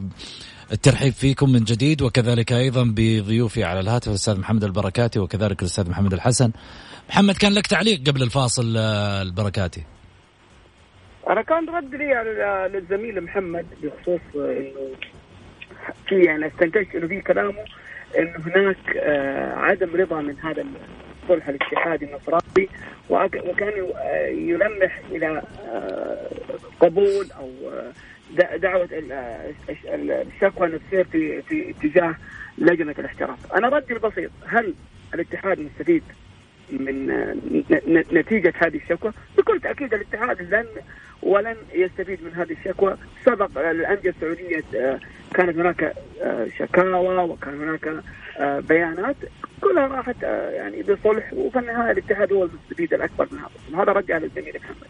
الترحيب 0.72 1.14
فيكم 1.14 1.50
من 1.50 1.64
جديد 1.64 2.02
وكذلك 2.02 2.54
أيضا 2.54 2.84
بضيوفي 2.84 3.64
على 3.64 3.80
الهاتف 3.80 4.08
الأستاذ 4.08 4.40
محمد 4.40 4.64
البركاتي 4.64 5.20
وكذلك 5.20 5.62
الأستاذ 5.62 5.90
محمد 5.90 6.14
الحسن. 6.14 6.52
محمد 7.10 7.38
كان 7.38 7.54
لك 7.54 7.68
تعليق 7.68 8.08
قبل 8.08 8.24
الفاصل 8.24 8.74
آه، 8.78 9.22
البركاتي؟ 9.22 9.84
أنا 11.30 11.42
كان 11.42 11.70
رد 11.70 11.96
لي 11.96 12.14
للزميل 12.74 13.22
محمد 13.22 13.66
بخصوص 13.84 14.22
إنه 14.36 14.92
في 16.08 16.24
يعني 16.24 16.48
استنتجت 16.48 16.96
إنه 16.96 17.08
في 17.08 17.22
كلامه 17.22 17.66
إنه 18.18 18.38
هناك 18.46 18.98
آه، 18.98 19.56
عدم 19.56 19.96
رضا 19.96 20.22
من 20.22 20.40
هذا 20.40 20.66
الصلح 21.24 21.48
الاتحادي 21.48 22.06
النصراني 22.06 22.70
وكان 23.10 23.74
يلمح 24.28 25.02
إلى 25.12 25.42
آه، 25.66 26.30
قبول 26.80 27.32
أو 27.32 27.50
آه، 27.70 28.56
دعوة 28.58 28.90
الشكوى 29.94 30.68
نفسيه 30.68 31.04
في 31.04 31.42
في 31.42 31.70
اتجاه 31.70 32.16
لجنة 32.58 32.96
الاحتراف. 33.00 33.54
أنا 33.54 33.70
ردي 33.70 33.94
البسيط 33.94 34.32
هل 34.48 34.74
الاتحاد 35.14 35.60
مستفيد 35.60 36.04
من 36.72 37.12
آه، 37.12 37.36
نتيجة 38.14 38.54
هذه 38.58 38.78
الشكوى؟ 38.78 39.12
بكل 39.38 39.60
تأكيد 39.60 39.94
الاتحاد 39.94 40.42
لن 40.42 40.66
ولن 41.22 41.56
يستفيد 41.74 42.24
من 42.24 42.34
هذه 42.34 42.52
الشكوى، 42.52 42.98
سبق 43.26 43.70
الأندية 43.70 44.10
السعودية 44.10 44.64
كانت 45.34 45.58
هناك 45.58 45.94
شكاوى 46.58 47.18
وكان 47.18 47.62
هناك 47.62 48.04
بيانات. 48.70 49.16
كلها 49.62 49.88
راحت 49.88 50.24
آه، 50.24 50.50
يعني 50.50 50.82
بصلح. 50.82 51.34
وفي 51.34 51.60
النهاية 51.60 51.92
الاتحاد 51.92 52.34
هو 52.34 52.44
المستفيد 52.44 52.94
الأكبر 52.94 53.28
من 53.32 53.40
هذا. 53.40 53.84
هذا 53.84 53.92
رد 53.92 54.12
على 54.12 54.26
الزميل 54.26 54.54
محمد. 54.56 54.88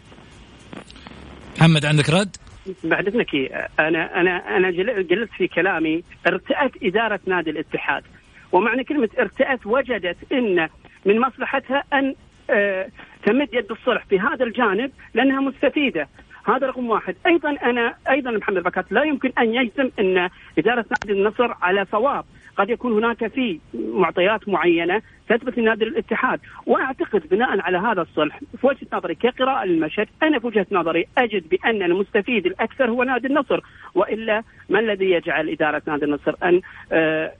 محمد 1.57 1.85
عندك 1.85 2.09
رد؟ 2.09 2.35
بعد 2.83 3.07
إذنك 3.07 3.35
أنا 3.79 4.21
أنا 4.21 4.57
أنا 4.57 4.67
قلت 5.11 5.29
في 5.37 5.47
كلامي. 5.47 6.03
ارتأت 6.27 6.71
إدارة 6.83 7.19
نادي 7.25 7.49
الاتحاد. 7.49 8.03
ومعنى 8.51 8.83
كلمة 8.83 9.09
ارتأت 9.19 9.65
وجدت 9.65 10.17
إن 10.31 10.69
من 11.05 11.19
مصلحتها 11.19 11.83
أن 11.93 12.15
آه، 12.49 12.87
تمد 13.25 13.49
يد 13.53 13.71
الصلح 13.71 14.05
في 14.05 14.19
هذا 14.19 14.45
الجانب 14.45 14.91
لأنها 15.13 15.39
مستفيدة. 15.39 16.07
هذا 16.45 16.67
رقم 16.67 16.89
واحد. 16.89 17.15
أيضا 17.25 17.49
أنا 17.49 17.95
أيضا 18.09 18.31
محمد 18.31 18.63
بكات 18.63 18.91
لا 18.91 19.03
يمكن 19.03 19.31
أن 19.39 19.53
يجزم 19.53 19.89
أن 19.99 20.29
إدارة 20.57 20.85
نادي 20.91 21.19
النصر 21.19 21.53
على 21.61 21.85
صواب. 21.91 22.25
قد 22.57 22.69
يكون 22.69 22.93
هناك 22.93 23.27
في 23.27 23.59
معطيات 23.73 24.49
معينة 24.49 25.01
تثبت 25.29 25.57
لنادي 25.57 25.83
الاتحاد. 25.83 26.39
وأعتقد 26.65 27.29
بناء 27.31 27.59
على 27.61 27.77
هذا 27.77 28.01
الصلح 28.01 28.39
في 28.61 28.67
وجهة 28.67 28.87
نظري 28.93 29.15
كقراءه 29.15 29.65
للمشهد 29.65 30.07
أنا 30.23 30.39
في 30.39 30.47
وجهة 30.47 30.67
نظري 30.71 31.07
أجد 31.17 31.49
بأن 31.49 31.83
المستفيد 31.83 32.45
الأكثر 32.45 32.89
هو 32.89 33.03
نادي 33.03 33.27
النصر. 33.27 33.61
وإلا 33.95 34.43
ما 34.69 34.79
الذي 34.79 35.11
يجعل 35.11 35.49
إدارة 35.49 35.81
نادي 35.87 36.05
النصر 36.05 36.35
أن 36.43 36.61
آه 36.91 37.33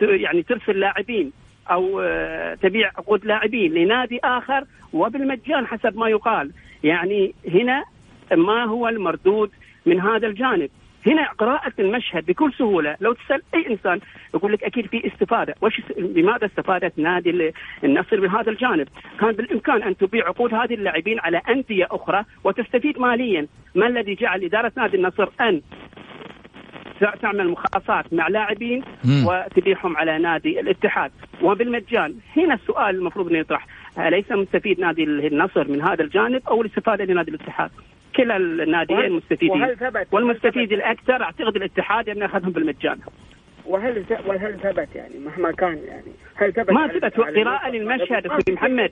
يعني 0.00 0.42
ترسل 0.42 0.80
لاعبين؟ 0.80 1.32
أو 1.70 2.00
آه 2.00 2.54
تبيع 2.54 2.88
عقود 2.98 3.24
لاعبين 3.24 3.74
لنادي 3.74 4.20
آخر 4.24 4.64
وبالمجان 4.92 5.66
حسب 5.66 5.98
ما 5.98 6.08
يقال. 6.08 6.50
يعني 6.84 7.34
هنا 7.48 7.84
ما 8.32 8.64
هو 8.64 8.88
المردود 8.88 9.50
من 9.86 10.00
هذا 10.00 10.26
الجانب. 10.26 10.70
هنا 11.06 11.28
قراءة 11.38 11.72
المشهد 11.78 12.26
بكل 12.26 12.52
سهولة. 12.52 12.96
لو 13.00 13.12
تسأل 13.12 13.42
أي 13.54 13.66
إنسان 13.70 14.00
يقول 14.34 14.52
لك 14.52 14.64
أكيد 14.64 14.86
في 14.86 15.06
استفادة. 15.06 15.54
وش 15.60 15.80
لماذا 15.98 16.46
استفادت 16.46 16.98
نادي 16.98 17.52
النصر 17.84 18.20
من 18.20 18.28
هذا 18.28 18.50
الجانب؟ 18.50 18.88
كان 19.20 19.32
بالإمكان 19.32 19.82
أن 19.82 19.96
تبيع 19.96 20.26
عقود 20.26 20.54
هذه 20.54 20.74
اللاعبين 20.74 21.20
على 21.20 21.42
أندية 21.48 21.88
أخرى 21.90 22.24
وتستفيد 22.44 22.98
ماليا. 22.98 23.46
ما 23.74 23.86
الذي 23.86 24.14
جعل 24.14 24.44
إدارة 24.44 24.72
نادي 24.76 24.96
النصر 24.96 25.28
أن 25.40 25.60
تعمل 27.00 27.48
مخاصات 27.48 28.12
مع 28.12 28.28
لاعبين 28.28 28.82
وتبيعهم 29.24 29.96
على 29.96 30.18
نادي 30.18 30.60
الاتحاد. 30.60 31.10
وبالمجان 31.42 32.14
هنا 32.36 32.54
السؤال 32.54 32.96
المفروض 32.96 33.28
إنه 33.28 33.38
يطرح. 33.38 33.66
أليس 33.98 34.32
مستفيد 34.32 34.80
نادي 34.80 35.04
النصر 35.04 35.68
من 35.68 35.82
هذا 35.82 36.02
الجانب 36.04 36.42
أو 36.48 36.62
الاستفادة 36.62 37.04
لنادي 37.04 37.30
الاتحاد؟ 37.30 37.70
كلا 38.16 38.36
الناديين 38.36 39.12
مستفيدين. 39.12 39.76
والمستفيد 40.12 40.72
الأكثر 40.72 41.22
أعتقد 41.22 41.56
الاتحاد 41.56 42.08
انه 42.08 42.26
أخذهم 42.26 42.50
بالمجان. 42.50 42.98
وهل 43.66 44.04
وهل 44.26 44.58
ثبت 44.62 44.88
يعني؟ 44.94 45.18
مهما 45.18 45.52
كان 45.52 45.78
يعني. 45.88 46.12
هل 46.34 46.52
ثبت 46.52 46.70
ما 46.70 46.88
ثبت 46.88 47.20
قراءة 47.20 47.70
للمشهد 47.70 48.26
أخوي 48.26 48.54
محمد. 48.54 48.90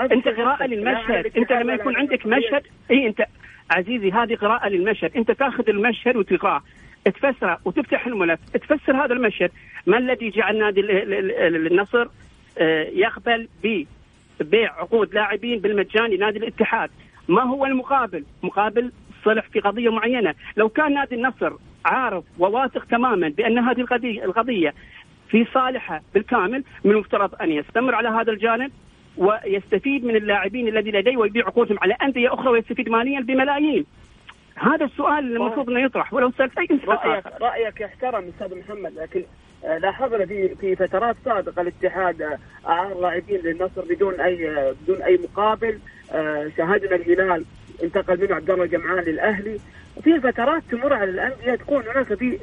أنت 0.00 0.28
قراءة 0.28 0.66
للمشهد. 0.66 1.36
أنت 1.36 1.52
لما 1.52 1.74
يكون 1.74 1.96
عندك 1.96 2.26
مشهد 2.26 2.62
اي 2.90 3.06
أنت 3.06 3.26
عزيزي 3.70 4.12
هذه 4.12 4.34
قراءة 4.34 4.68
للمشهد. 4.68 5.16
أنت 5.16 5.30
تأخذ 5.30 5.68
المشهد 5.68 6.16
وتقرأه. 6.16 6.62
تفسره 7.04 7.58
وتفتح 7.64 8.06
الملف. 8.06 8.40
تفسر 8.54 9.04
هذا 9.04 9.12
المشهد. 9.12 9.50
ما 9.86 9.98
الذي 9.98 10.30
جعل 10.30 10.58
نادي 10.58 10.80
النصر؟ 11.70 12.06
آه، 12.58 12.82
يقبل 12.82 13.48
ببيع 14.40 14.72
عقود 14.72 15.14
لاعبين 15.14 15.58
بالمجان 15.58 16.10
لنادي 16.10 16.38
الاتحاد. 16.38 16.90
ما 17.28 17.42
هو 17.42 17.66
المقابل؟ 17.66 18.24
مقابل 18.42 18.92
صلح 19.24 19.48
في 19.48 19.60
قضية 19.60 19.88
معينة، 19.88 20.34
لو 20.56 20.68
كان 20.68 20.94
نادي 20.94 21.14
النصر 21.14 21.52
عارف 21.84 22.24
وواثق 22.38 22.84
تماما 22.84 23.28
بأن 23.28 23.58
هذه 23.58 23.86
القضية 24.24 24.74
في 25.28 25.46
صالحه 25.54 26.00
بالكامل 26.14 26.64
من 26.84 26.90
المفترض 26.90 27.34
أن 27.42 27.52
يستمر 27.52 27.94
على 27.94 28.08
هذا 28.08 28.32
الجانب. 28.32 28.72
ويستفيد 29.18 30.04
من 30.04 30.16
اللاعبين 30.16 30.68
الذي 30.68 30.90
لديه 30.90 31.16
ويبيع 31.16 31.46
عقودهم 31.46 31.78
على 31.82 31.94
أندية 32.02 32.34
أخرى 32.34 32.48
ويستفيد 32.48 32.88
ماليا 32.88 33.20
بملايين. 33.20 33.84
هذا 34.54 34.84
السؤال 34.84 35.36
المفروض 35.36 35.70
إنه 35.70 35.80
يطرح. 35.80 36.14
ولو 36.14 36.30
سألت 36.30 36.58
أي 36.58 36.66
إنسان 36.70 36.88
رايك 36.88 37.24
رأيك 37.40 37.80
يحترم 37.80 38.24
أستاذ 38.28 38.58
محمد 38.58 38.92
لكن 38.94 39.24
آه، 39.64 39.78
لاحظنا 39.78 40.26
في 40.26 40.54
في 40.54 40.76
فترات 40.76 41.16
سابقة 41.24 41.62
الاتحاد 41.62 42.22
آه، 42.22 42.38
اعار 42.66 43.00
لاعبين 43.00 43.40
للنصر 43.44 43.84
بدون 43.90 44.20
أي 44.20 44.50
آه، 44.50 44.74
بدون 44.82 45.02
أي 45.02 45.18
مقابل. 45.22 45.78
شاهدنا 46.56 46.96
الهلال 46.96 47.44
انتقل 47.82 48.20
منه 48.20 48.34
عبد 48.34 48.50
الله 48.50 48.66
جمعان 48.66 49.04
للأهلي. 49.04 49.58
في 50.04 50.20
فترات 50.20 50.62
تمر 50.70 50.92
على 50.92 51.10
الأندية 51.10 51.54
تكون 51.54 51.82
هناك 51.82 52.14
في 52.14 52.38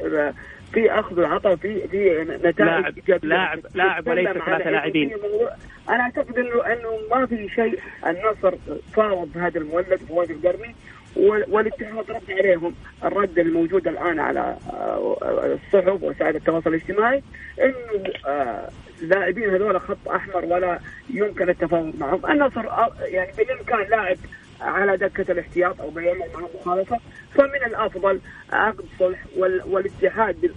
في 0.73 0.91
أخذ 0.91 1.21
وعطاء 1.21 1.55
في 1.55 1.87
في 1.87 2.25
نتائج 2.43 2.59
لاعب 3.07 3.23
لاعب 3.23 3.59
لاعب 3.75 4.07
وليس 4.07 4.29
ثلاثة 4.29 4.69
لاعبين 4.69 5.11
أنا 5.89 6.03
أعتقد 6.03 6.37
انه 6.37 6.65
إنه 6.65 6.99
ما 7.11 7.25
في 7.25 7.49
شيء 7.49 7.79
النصر 8.07 8.55
فاوض 8.93 9.33
بهذا 9.33 9.59
المولد 9.59 9.99
فواز 10.09 10.31
القرني 10.31 10.75
والاتحاد 11.15 12.11
رد 12.11 12.31
عليهم. 12.31 12.75
الرد 13.03 13.39
الموجود 13.39 13.87
الآن 13.87 14.19
على 14.19 14.57
آه، 14.73 15.17
الصحف 15.45 16.03
وسائل 16.03 16.35
التواصل 16.35 16.69
الاجتماعي 16.69 17.23
إنه 17.61 18.03
آه، 18.27 18.69
لاعبين 19.01 19.49
هذول 19.49 19.81
خط 19.81 20.09
أحمر 20.09 20.45
ولا 20.45 20.79
يمكن 21.09 21.49
التفاوض 21.49 21.93
معهم، 21.99 22.25
النصر 22.25 22.69
آه، 22.69 22.93
يعني 23.01 23.31
بالإمكان 23.37 23.89
لاعب 23.89 24.17
على 24.61 24.97
دكة 24.97 25.31
الاحتياط 25.31 25.81
أو 25.81 25.89
بيعمل 25.89 26.25
معه 26.33 26.49
مخالفة 26.61 26.99
فمن 27.35 27.65
الأفضل 27.65 28.19
عقد 28.51 28.85
صلح 28.99 29.25
والاتحاد 29.67 30.51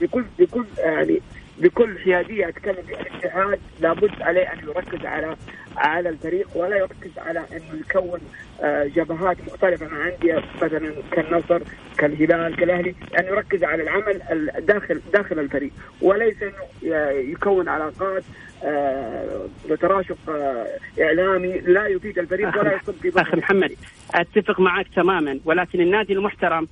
بكل 0.00 0.24
بكل 0.38 0.64
يعني 0.78 1.20
بكل 1.58 1.98
حيادية 1.98 2.48
أتكلم 2.48 2.82
في 2.86 2.92
الاتحاد 2.92 3.60
لابد 3.80 4.22
عليه 4.22 4.52
أن 4.52 4.58
يركز 4.58 5.06
على 5.06 5.36
على 5.76 6.08
الفريق 6.08 6.48
ولا 6.54 6.76
يركز 6.76 7.18
على 7.18 7.38
انه 7.38 7.80
يكون 7.80 8.20
آه، 8.62 8.84
جبهات 8.84 9.36
مختلفة. 9.46 9.88
مع 9.88 10.08
انديه 10.08 10.42
مثلا 10.62 10.92
كالنصر 11.12 11.60
كالهلال 11.98 12.56
كالأهلي 12.56 12.94
أن 13.18 13.24
يركز 13.24 13.64
على 13.64 13.82
العمل 13.82 14.20
داخل 14.58 15.00
داخل 15.12 15.38
الفريق 15.38 15.72
وليس 16.00 16.36
أنه 16.42 16.88
يكون 17.10 17.68
علاقات 17.68 18.22
آه، 18.64 19.48
وتراشق 19.70 20.16
آه، 20.28 20.66
إعلامي 21.00 21.58
لا 21.58 21.86
يفيد 21.86 22.18
الفريق 22.18 22.58
ولا 22.58 22.74
يصب 22.76 22.92
في 22.92 23.20
أخي 23.20 23.36
محمد 23.36 23.72
أتفق 24.14 24.60
معك 24.60 24.86
تماما 24.96 25.40
ولكن 25.44 25.80
النادي 25.80 26.12
المحترم 26.12 26.68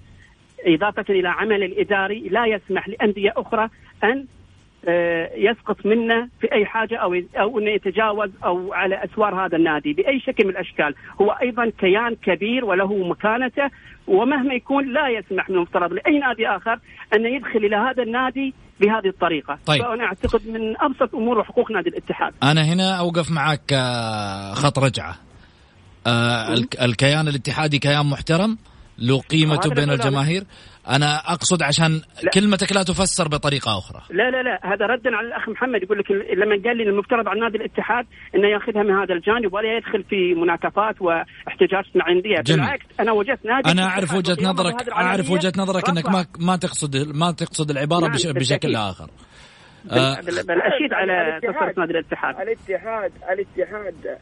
إضافة 0.67 1.05
إلى 1.11 1.29
عمل 1.29 1.63
الإداري 1.63 2.29
لا 2.29 2.47
يسمح 2.47 2.89
لأندية 2.89 3.33
أخرى 3.37 3.69
أن 4.05 4.11
آه، 4.11 4.25
يسقط 5.37 5.87
منه 5.87 6.29
في 6.41 6.53
أي 6.53 6.67
حاجة 6.67 6.97
أو 6.97 7.15
أو 7.37 7.59
إنه 7.59 7.71
يتجاوز 7.71 8.31
أو 8.45 8.73
على 8.73 9.05
أسوار 9.05 9.47
هذا 9.47 9.57
النادي 9.57 9.93
بأي 9.93 10.21
شكل 10.21 10.45
من 10.45 10.51
الأشكال، 10.51 10.95
هو 11.21 11.31
أيضا 11.31 11.73
كيان 11.79 12.15
كبير 12.23 12.65
وله 12.65 12.95
مكانته 13.09 13.71
ومهما 14.07 14.55
يكون 14.55 14.93
لا 14.93 15.09
يسمح 15.09 15.51
من 15.51 15.57
المفترض 15.57 15.93
لأي 15.93 16.19
نادي 16.19 16.49
آخر 16.49 16.79
أن 17.17 17.27
يدخل 17.27 17.59
إلى 17.59 17.77
هذا 17.77 18.03
النادي 18.03 18.55
بهذه 18.81 19.07
الطريقة، 19.09 19.59
طيب. 19.67 19.83
فأنا 19.83 20.05
أعتقد 20.05 20.49
من 20.49 20.75
أبسط 20.81 21.15
أمور 21.15 21.39
وحقوق 21.39 21.71
نادي 21.71 21.89
الاتحاد. 21.91 22.33
أنا 22.43 22.63
هنا 22.65 22.99
أوقف 22.99 23.31
معك 23.31 23.73
آه، 23.73 24.55
خط 24.55 24.79
رجعة 24.79 25.17
آه، 26.07 26.53
الك- 26.53 26.83
الكيان 26.83 27.29
الاتحادي 27.29 27.79
كيان 27.79 28.07
محترم 28.07 28.59
له 28.99 29.21
قيمته 29.21 29.71
بين 29.71 29.85
أنا. 29.91 29.93
الجماهير 29.95 30.43
أنا 30.89 31.17
أقصد 31.17 31.63
عشان 31.63 32.01
لا. 32.23 32.31
كلمتك 32.31 32.73
لا 32.73 32.83
تفسر 32.83 33.29
بطريقة 33.29 33.79
أخرى 33.79 34.01
لا 34.11 34.31
لا 34.31 34.43
لا 34.43 34.61
هذا 34.73 34.87
ردا 34.87 35.17
على 35.17 35.29
الأخ 35.29 35.49
محمد 35.49 35.83
يقول 35.83 35.99
لك 35.99 36.11
لما 36.11 36.63
قال 36.65 36.77
لي 36.77 36.83
المفترض 36.83 37.29
على 37.29 37.41
نادي 37.41 37.57
الاتحاد 37.57 38.07
إنه 38.35 38.49
ياخذها 38.49 38.83
من 38.83 38.91
هذا 38.91 39.15
الجانب 39.15 39.53
ولا 39.53 39.77
يدخل 39.77 40.05
في 40.05 40.35
مناكفات 40.35 41.03
واحتجاجات 41.03 41.85
مع 41.95 42.09
أندية. 42.09 42.41
بالعكس 42.41 42.87
أنا 43.01 43.13
وجدت 43.13 43.47
نادي 43.47 43.71
أنا 43.71 43.85
أعرف 43.87 44.15
وجهة 44.15 44.37
نظرك 44.43 44.89
أعرف 44.93 45.31
وجهة 45.31 45.53
نظرك 45.57 45.89
إنك. 45.89 46.09
ما 46.09 46.27
ما 46.39 46.57
تقصد 46.57 46.97
ما 47.15 47.33
تقصد 47.33 47.71
العبارة 47.71 48.01
نعم، 48.01 48.13
بش. 48.13 48.27
بشكل 48.27 48.77
آخر 48.77 49.11
آه، 49.91 50.21
بل, 50.21 50.43
بل 50.43 50.61
أشيد 50.61 50.93
على 50.93 51.41
تصرف 51.43 51.79
نادي 51.79 51.93
الاتحاد 51.93 52.41
الاتحاد 52.41 53.13
الاتحاد 53.33 54.07
آه، 54.07 54.19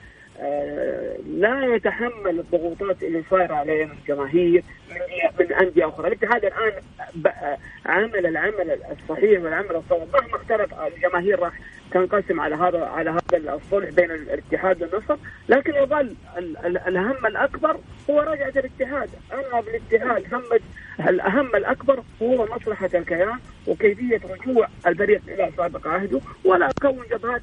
لا 1.26 1.74
يتحمل 1.74 2.38
الضغوطات 2.38 3.02
اللي 3.02 3.22
صايرة 3.30 3.54
عليه 3.54 3.84
من 3.84 3.92
الجماهير 4.02 4.62
من 4.90 5.00
من 5.46 5.52
أندية 5.52 5.88
أخرى، 5.88 6.08
الاتحاد 6.08 6.44
الآن 6.44 6.72
عمل 7.86 8.26
العمل 8.26 8.78
الصحيح 8.90 9.42
والعمل 9.42 9.76
الصواب. 9.76 10.08
مهما 10.12 10.36
اختلف 10.36 10.74
الجماهير 10.74 11.40
راح 11.40 11.52
تنقسم 11.92 12.40
على 12.40 12.54
هذا 12.54 12.78
على 12.84 13.10
هذا 13.10 13.54
الصلح 13.54 13.90
بين 13.90 14.10
الاتحاد 14.10 14.82
والنصر، 14.82 15.16
لكن 15.48 15.72
يظل 15.82 16.14
ال- 16.38 16.56
ال- 16.66 16.78
الهم 16.78 17.26
الأكبر 17.26 17.76
هو 18.10 18.20
رجعة 18.20 18.52
الاتحاد، 18.56 19.08
أنا 19.32 19.60
بالاتحاد 19.60 20.34
هم 20.34 20.42
الأهم 21.08 21.46
الأكبر 21.56 22.02
هو 22.22 22.46
مصلحة 22.56 22.90
الكيان 22.94 23.38
وكيفية 23.66 24.20
رجوع 24.24 24.68
الفريق 24.86 25.20
إلى 25.28 25.50
سابق 25.56 25.88
عهده 25.88 26.20
ولا 26.44 26.66
أكون 26.70 27.04
جبهات 27.10 27.42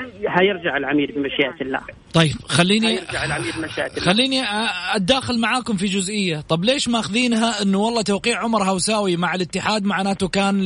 أندية 0.00 0.28
حيرجع 0.28 0.76
العميد 0.76 1.08
بمشيئة 1.14 1.60
الله. 1.60 1.80
طيب 2.14 2.32
خليني 2.46 2.86
حيرجع 2.98 3.24
العميد 3.24 3.54
بمشيئة 3.58 3.86
الله. 3.86 4.00
خليني 4.00 4.42
أ- 4.44 4.96
أتداخل 4.96 5.40
معاكم 5.40 5.76
في 5.76 5.86
جزئية. 5.86 6.40
طب 6.48 6.64
ليش 6.64 6.88
ماخذينها 6.88 7.62
إنه 7.62 7.78
والله 7.78 8.02
توقيع 8.02 8.38
عمر 8.38 8.62
هوساوي 8.62 9.16
مع 9.16 9.34
الاتحاد 9.34 9.84
معناته 9.84 10.28
كان 10.28 10.62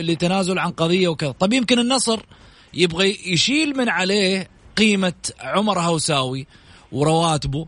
لتنازل 0.00 0.58
عن 0.58 0.70
قضية 0.70 1.08
وكذا؟ 1.08 1.30
طب 1.30 1.52
يمكن 1.52 1.78
النصر 1.78 2.19
يبغى 2.74 3.18
يشيل 3.26 3.76
من 3.76 3.88
عليه 3.88 4.48
قيمة 4.76 5.12
عمر 5.40 5.78
هوساوي 5.80 6.46
ورواتبه 6.92 7.66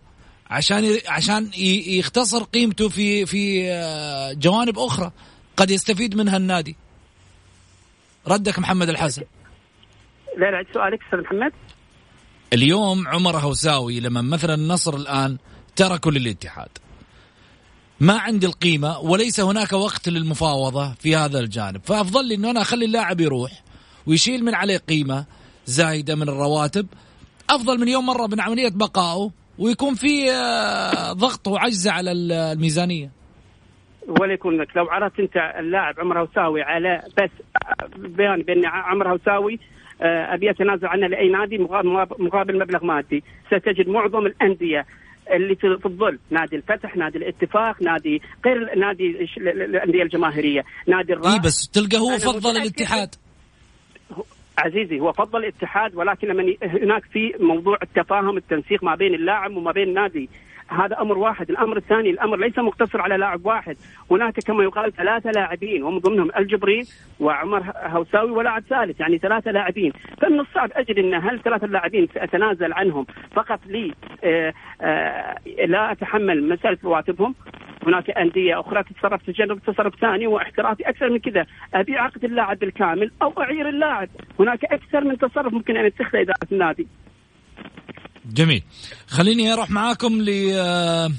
عشان 0.51 0.99
عشان 1.09 1.51
يختصر 1.87 2.43
قيمته 2.43 2.89
في 2.89 3.27
في 3.27 3.71
آه، 3.71 4.33
جوانب 4.33 4.79
أخرى 4.79 5.11
قد 5.57 5.71
يستفيد 5.71 6.17
منها 6.17 6.37
النادي. 6.37 6.77
ردك 8.29 8.59
محمد 8.59 8.89
الحسن. 8.89 9.23
لا 10.37 10.51
لا 10.51 10.65
سؤالك 10.75 11.01
أستاذ 11.05 11.21
محمد. 11.21 11.53
اليوم 12.53 13.09
عمر 13.09 13.37
هوساوي 13.37 14.01
لما 14.01 14.23
مثلا 14.23 14.55
النصر 14.55 14.97
الآن 14.97 15.39
تركوا 15.77 16.13
للاتحاد 16.13 16.69
ما 18.01 18.19
عندي 18.19 18.47
القيمة 18.47 18.99
وليس 18.99 19.41
هناك 19.41 19.73
وقت 19.73 20.09
للمفاوضة 20.09 20.95
في 20.95 21.17
هذا 21.17 21.39
الجانب. 21.39 21.81
فأفضل 21.85 22.29
لي 22.29 22.35
إنه 22.35 22.51
أنا 22.51 22.63
أخلي 22.63 22.85
اللاعب 22.85 23.21
يروح. 23.21 23.63
ويشيل 24.07 24.45
من 24.45 24.55
عليه 24.55 24.77
قيمة 24.77 25.25
زايدة 25.67 26.15
من 26.15 26.29
الرواتب. 26.29 26.87
أفضل 27.51 27.81
من 27.81 27.89
يوم 27.89 28.07
مرة 28.07 28.27
من 28.27 28.41
عملية 28.41 28.71
بقائه 28.75 29.31
ويكون 29.59 29.95
في 29.95 30.31
آه، 30.31 31.13
ضغط 31.13 31.49
وعجز 31.49 31.89
على 31.89 32.13
الميزانية. 32.13 33.11
ولا 34.21 34.33
يكون 34.33 34.61
لك 34.61 34.77
لو 34.77 34.85
عرضت 34.85 35.21
أنت 35.21 35.37
اللاعب 35.59 36.01
عمر 36.01 36.21
هوساوي 36.21 36.63
على 36.63 37.03
بس 37.23 37.31
بيان 37.97 38.43
بأن 38.43 38.67
عمر 38.67 39.13
هوساوي 39.13 39.59
آه، 40.03 40.35
أبي 40.35 40.51
اتنازل 40.51 40.87
عنه 40.87 41.07
لأي 41.07 41.29
نادي 41.29 41.59
مقابل 42.19 42.59
مبلغ 42.59 42.85
مادي. 42.85 43.23
ستجد 43.47 43.89
معظم 43.89 44.27
الأندية 44.27 44.87
اللي 45.33 45.55
في 45.57 45.87
الظل 45.87 46.19
نادي 46.31 46.57
الفتح 46.57 46.97
نادي 46.97 47.19
الاتفاق 47.19 47.83
نادي 47.83 48.23
غير 48.45 48.79
نادي 48.79 49.29
الأندية 49.37 50.03
الجماهيرية 50.03 50.65
نادي 50.87 51.13
الرأس. 51.13 51.35
إي 51.35 51.39
بس 51.39 51.69
تلقى 51.69 51.99
هو 51.99 52.19
فضل 52.19 52.57
الاتحاد. 52.57 53.15
عزيزي 54.59 55.01
هو 55.01 55.13
فضل 55.13 55.39
الاتحاد 55.39 55.95
ولكن 55.97 56.31
ي- 56.49 56.59
هناك 56.63 57.05
في 57.05 57.35
موضوع 57.41 57.79
التفاهم 57.83 58.37
التنسيق 58.37 58.85
ما 58.85 58.95
بين 58.95 59.15
اللاعب 59.15 59.57
وما 59.57 59.73
بين 59.73 59.89
النادي 59.89 60.29
هذا 60.73 61.01
أمر 61.01 61.19
واحد، 61.19 61.51
الأمر 61.51 61.77
الثاني 61.77 62.11
الأمر 62.11 62.37
ليس 62.37 62.59
مقتصر 62.59 63.01
على 63.01 63.17
لاعب 63.17 63.47
واحد، 63.47 63.77
هناك 64.11 64.41
كما 64.41 64.65
يقال 64.65 64.93
ثلاثة 64.93 65.31
لاعبين 65.31 65.83
ومن 65.83 65.99
ضمنهم 65.99 66.31
الجبرين 66.37 66.85
وعمر 67.21 67.63
هوساوي 67.77 68.31
ولاعب 68.31 68.63
ثالث 68.63 69.01
يعني 69.01 69.19
ثلاثة 69.19 69.51
لاعبين، 69.51 69.93
فمن 70.21 70.41
الصعب 70.41 70.71
أجد 70.73 70.99
إن 70.99 71.15
هل 71.15 71.41
ثلاثة 71.41 71.65
اللاعبين 71.65 72.09
سأتنازل 72.15 72.73
عنهم 72.73 73.07
فقط 73.33 73.61
لي 73.67 73.95
آه، 74.25 74.53
آه، 74.81 75.37
لا 75.67 75.93
أتحمل 75.93 76.49
مسألة 76.49 76.79
رواتبهم. 76.85 77.35
هناك 77.87 78.11
أندية 78.11 78.61
أخرى 78.61 78.83
تتصرف 78.83 79.23
تجرب 79.23 79.59
تصرف 79.67 79.95
ثاني 80.01 80.27
واحترافي 80.27 80.89
أكثر 80.89 81.11
من 81.11 81.19
كذا. 81.19 81.47
ابيع 81.75 82.03
عقد 82.03 82.25
اللاعب 82.25 82.59
بالكامل 82.59 83.11
أو 83.23 83.33
أعير 83.41 83.69
اللاعب. 83.69 84.09
هناك 84.41 84.65
أكثر 84.65 85.05
من 85.05 85.19
تصرف 85.19 85.53
ممكن 85.53 85.77
أن 85.77 85.87
يتخذه 85.87 86.21
اداره 86.21 86.49
النادي. 86.53 86.87
جميل. 88.27 88.63
خليني 89.07 89.53
أروح 89.53 89.71
معاكم 89.71 90.21
ل 90.23 90.51
آه، 90.55 91.13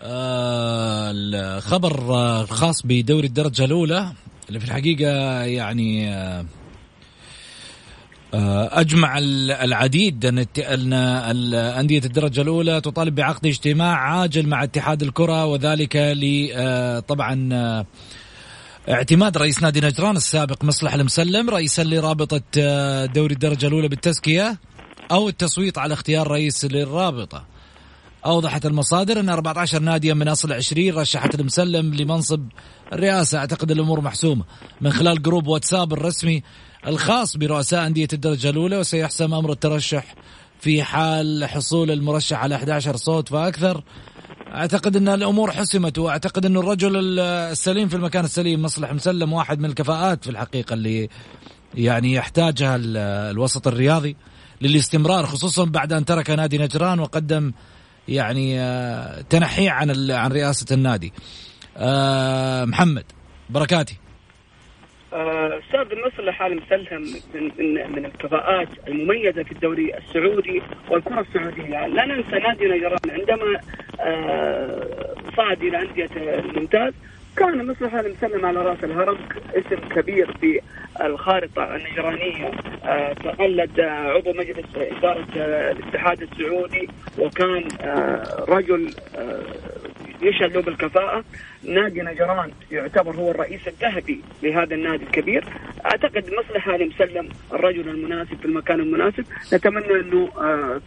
آه، 0.00 1.10
الخبر 1.14 2.14
آه، 2.14 2.42
الخاص 2.42 2.82
بدوري 2.84 3.26
الدرجة 3.26 3.64
الأولى 3.64 4.12
اللي 4.48 4.60
في 4.60 4.66
الحقيقة 4.66 5.10
يعني 5.44 6.14
أجمع 8.34 9.18
ال- 9.18 9.50
العديد 9.50 10.24
أن 10.58 10.92
أندية 11.54 11.98
الدرجة 12.04 12.40
الأولى 12.40 12.80
تطالب 12.80 13.14
بعقد 13.14 13.46
اجتماع 13.46 13.96
عاجل 13.96 14.46
مع 14.48 14.64
اتحاد 14.64 15.02
الكرة 15.02 15.44
وذلك 15.46 15.96
ل 15.96 17.02
طبعا 17.08 17.48
اعتماد 18.88 19.38
رئيس 19.38 19.62
نادي 19.62 19.80
نجران 19.80 20.16
السابق 20.16 20.64
مصلح 20.64 20.94
المسلم 20.94 21.50
رئيسا 21.50 21.82
لرابطة 21.84 22.42
دوري 23.06 23.34
الدرجة 23.34 23.66
الأولى 23.66 23.88
بالتزكية. 23.88 24.58
أو 25.10 25.28
التصويت 25.28 25.78
على 25.78 25.94
اختيار 25.94 26.28
رئيس 26.28 26.64
للرابطة. 26.64 27.44
أوضحت 28.26 28.66
المصادر 28.66 29.20
أن 29.20 29.28
14 29.28 29.78
ناديا 29.78 30.14
من 30.14 30.28
أصل 30.28 30.52
20 30.52 30.90
رشحت 30.94 31.34
المسلم 31.34 31.94
لمنصب 31.94 32.44
الرئاسة، 32.92 33.38
أعتقد 33.38 33.70
الأمور 33.70 34.00
محسومة 34.00 34.44
من 34.80 34.92
خلال 34.92 35.22
جروب 35.22 35.46
واتساب 35.46 35.92
الرسمي 35.92 36.42
الخاص 36.86 37.36
برؤساء 37.36 37.86
أندية 37.86 38.08
الدرجة 38.12 38.50
الأولى 38.50 38.76
وسيحسم 38.78 39.34
أمر 39.34 39.52
الترشح 39.52 40.14
في 40.60 40.82
حال 40.82 41.44
حصول 41.48 41.90
المرشح 41.90 42.38
على 42.38 42.54
11 42.54 42.96
صوت 42.96 43.28
فأكثر. 43.28 43.82
أعتقد 44.54 44.96
أن 44.96 45.08
الأمور 45.08 45.50
حسمت 45.52 45.98
وأعتقد 45.98 46.46
انه 46.46 46.60
الرجل 46.60 46.96
ال- 46.96 47.18
السليم 47.52 47.88
في 47.88 47.96
المكان 47.96 48.24
السليم 48.24 48.62
مصلح 48.62 48.92
مسلم 48.92 49.32
واحد 49.32 49.58
من 49.60 49.64
الكفاءات 49.64 50.24
في 50.24 50.30
الحقيقة 50.30 50.74
اللي 50.74 51.08
يعني 51.74 52.12
يحتاجها 52.12 52.76
ال- 52.76 52.96
الوسط 53.30 53.66
الرياضي 53.68 54.16
للاستمرار 54.62 55.22
خصوصا 55.26 55.64
بعد 55.64 55.92
أن 55.92 56.04
ترك 56.04 56.30
نادي 56.30 56.58
نجران 56.58 57.00
وقدم 57.00 57.52
يعني 58.08 58.60
آه، 58.60 59.20
تنحيه 59.20 59.70
عن 59.70 60.10
عن 60.10 60.32
رئاسة 60.32 60.74
النادي. 60.74 61.12
آه، 61.76 62.64
محمد 62.64 63.04
بركاتي 63.50 63.96
آه، 65.12 65.58
أستاذ 65.58 65.98
المصلح 65.98 66.34
حال 66.34 66.56
مسلم 66.56 67.02
من, 67.34 67.42
من, 67.58 67.92
من 67.92 68.04
الكفاءات 68.04 68.68
المميزة 68.88 69.42
في 69.42 69.52
الدوري 69.52 69.98
السعودي 69.98 70.62
والكرة 70.90 71.20
السعودية، 71.20 71.86
لا 71.86 72.06
ننسى 72.06 72.38
نادي 72.38 72.64
نجران 72.64 73.10
عندما 73.10 73.60
صعد 75.36 75.62
إلى 75.62 75.82
أندية 75.82 76.10
الممتاز 76.16 76.92
كان 77.38 77.66
مصلح 77.66 77.90
حال 77.90 78.14
مسلم 78.22 78.46
على 78.46 78.62
رأس 78.62 78.84
الهرم 78.84 79.18
اسم 79.54 79.88
كبير 79.88 80.36
في 80.40 80.60
الخارطة 81.00 81.76
النجرانيه 81.76 82.50
آه، 82.84 83.12
تقلد 83.12 83.80
آه، 83.80 84.10
عضو 84.10 84.32
مجلس 84.32 84.66
إدارة 84.76 85.26
آه، 85.36 85.72
الاتحاد 85.72 86.22
السعودي 86.22 86.88
وكان 87.18 87.68
رجل 88.48 88.94
يشهد 90.22 90.56
له 90.56 90.62
بالكفاءة. 90.62 91.24
نادي 91.64 92.00
نجران 92.00 92.50
يعتبر 92.70 93.16
هو 93.16 93.30
الرئيس 93.30 93.68
الذهبي 93.68 94.20
لهذا 94.42 94.74
النادي 94.74 95.04
الكبير. 95.04 95.44
أعتقد 95.84 96.24
مصلحة 96.38 96.76
لمسلم 96.76 97.28
الرجل 97.52 97.88
المناسب 97.88 98.38
في 98.40 98.44
المكان 98.44 98.80
المناسب. 98.80 99.24
نتمنى 99.52 100.00
أنه 100.00 100.28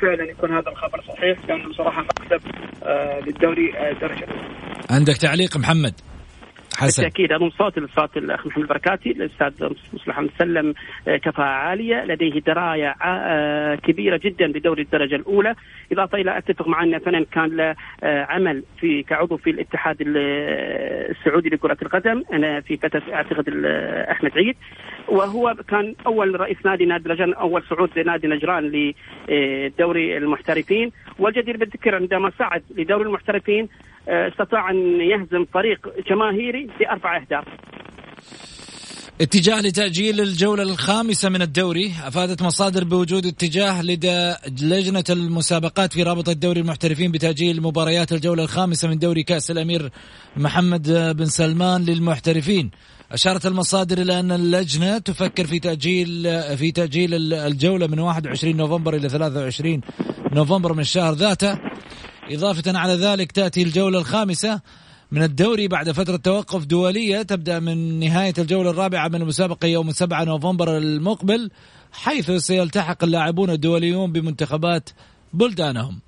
فعلا 0.01 0.23
يكون 0.23 0.51
هذا 0.51 0.69
الخبر 0.69 1.03
صحيح 1.07 1.37
لأنه 1.47 1.73
صراحة 1.73 2.01
مكسب 2.01 2.41
للدوري 3.27 3.71
درجة. 4.01 4.27
عندك 4.89 5.17
تعليق 5.17 5.57
محمد؟ 5.57 6.10
حسن. 6.77 7.03
بالتاكيد 7.03 7.31
اضم 7.31 7.49
صوت 7.49 7.79
لصوت 7.79 8.17
الاخ 8.17 8.47
محمد 8.47 8.63
البركاتي 8.63 9.11
الأستاذ 9.11 9.69
مصلح 9.93 10.07
محمد 10.07 10.29
سلم 10.39 10.73
آه، 11.07 11.17
كفاءة 11.17 11.47
عالية 11.47 12.05
لديه 12.05 12.39
دراية 12.39 12.95
آه، 13.03 13.75
كبيرة 13.75 14.19
جدا 14.23 14.51
بدوري 14.51 14.81
الدرجة 14.81 15.15
الأولى. 15.15 15.55
إضافة 15.91 16.17
إلى 16.17 16.37
أتفق 16.37 16.67
مع 16.67 16.83
أن 16.83 16.99
فنان 16.99 17.25
كان 17.25 17.45
له 17.45 17.75
آه، 18.03 18.25
عمل 18.29 18.63
في 18.79 19.03
كعضو 19.03 19.37
في 19.37 19.49
الاتحاد 19.49 19.97
السعودي 20.01 21.49
لكرة 21.49 21.77
القدم 21.81 22.23
أنا 22.33 22.61
في 22.61 22.77
فترة 22.77 23.03
أعتقد 23.13 23.49
أحمد 24.11 24.31
عيد. 24.37 24.55
وهو 25.07 25.55
كان 25.67 25.95
أول 26.05 26.39
رئيس 26.39 26.57
نادي 26.65 26.85
نادي 26.85 27.09
نجران 27.09 27.33
أول 27.33 27.63
صعود 27.63 27.99
لنادي 27.99 28.27
نجران 28.27 28.93
لدوري 29.29 30.17
المحترفين. 30.17 30.91
والجدير 31.19 31.57
بالذكر 31.57 31.95
عندما 31.95 32.31
صعد 32.39 32.63
لدوري 32.77 33.03
المحترفين 33.03 33.63
آه، 33.63 33.90
استطاع 34.07 34.69
أن 34.71 35.01
يهزم 35.01 35.45
فريق 35.53 35.79
جماهيري 36.09 36.67
بأربع 36.79 37.17
أهداف. 37.17 37.45
اتجاه 39.21 39.61
لتأجيل 39.61 40.21
الجولة 40.21 40.63
الخامسة 40.63 41.29
من 41.29 41.41
الدوري 41.41 41.91
أفادت 42.03 42.41
مصادر 42.41 42.83
بوجود 42.83 43.25
اتجاه 43.25 43.81
لدى 43.81 44.33
لجنة 44.61 45.03
المسابقات 45.09 45.93
في 45.93 46.03
رابطة 46.03 46.33
دوري 46.33 46.59
المحترفين 46.59 47.11
بتأجيل 47.11 47.61
مباريات 47.61 48.11
الجولة 48.11 48.43
الخامسة 48.43 48.87
من 48.87 48.99
دوري 48.99 49.23
كأس 49.23 49.51
الأمير 49.51 49.89
محمد 50.37 51.13
بن 51.17 51.25
سلمان 51.25 51.85
للمحترفين 51.85 52.71
أشارت 53.11 53.45
المصادر 53.45 53.97
إلى 53.97 54.19
أن 54.19 54.31
اللجنة 54.31 54.97
تفكر 54.97 55.45
في 55.45 55.59
تأجيل 55.59 56.23
في 56.57 56.71
تأجيل 56.71 57.33
الجولة 57.33 57.87
من 57.87 57.99
21 57.99 58.57
نوفمبر 58.57 58.95
إلى 58.95 59.09
23 59.09 59.81
نوفمبر 60.33 60.73
من 60.73 60.79
الشهر 60.79 61.13
ذاته 61.13 61.57
إضافة 62.31 62.79
على 62.79 62.93
ذلك 62.93 63.31
تأتي 63.31 63.63
الجولة 63.63 63.99
الخامسة 63.99 64.61
من 65.11 65.23
الدوري 65.23 65.67
بعد 65.67 65.91
فترة 65.91 66.15
توقف 66.15 66.65
دولية 66.65 67.21
تبدأ 67.21 67.59
من 67.59 67.99
نهاية 67.99 68.33
الجولة 68.37 68.69
الرابعة 68.69 69.07
من 69.07 69.15
المسابقة 69.15 69.67
يوم 69.67 69.91
7 69.91 70.23
نوفمبر 70.23 70.77
المقبل 70.77 71.51
حيث 71.93 72.31
سيلتحق 72.31 73.03
اللاعبون 73.03 73.49
الدوليون 73.49 74.11
بمنتخبات 74.11 74.89
بلدانهم 75.33 75.99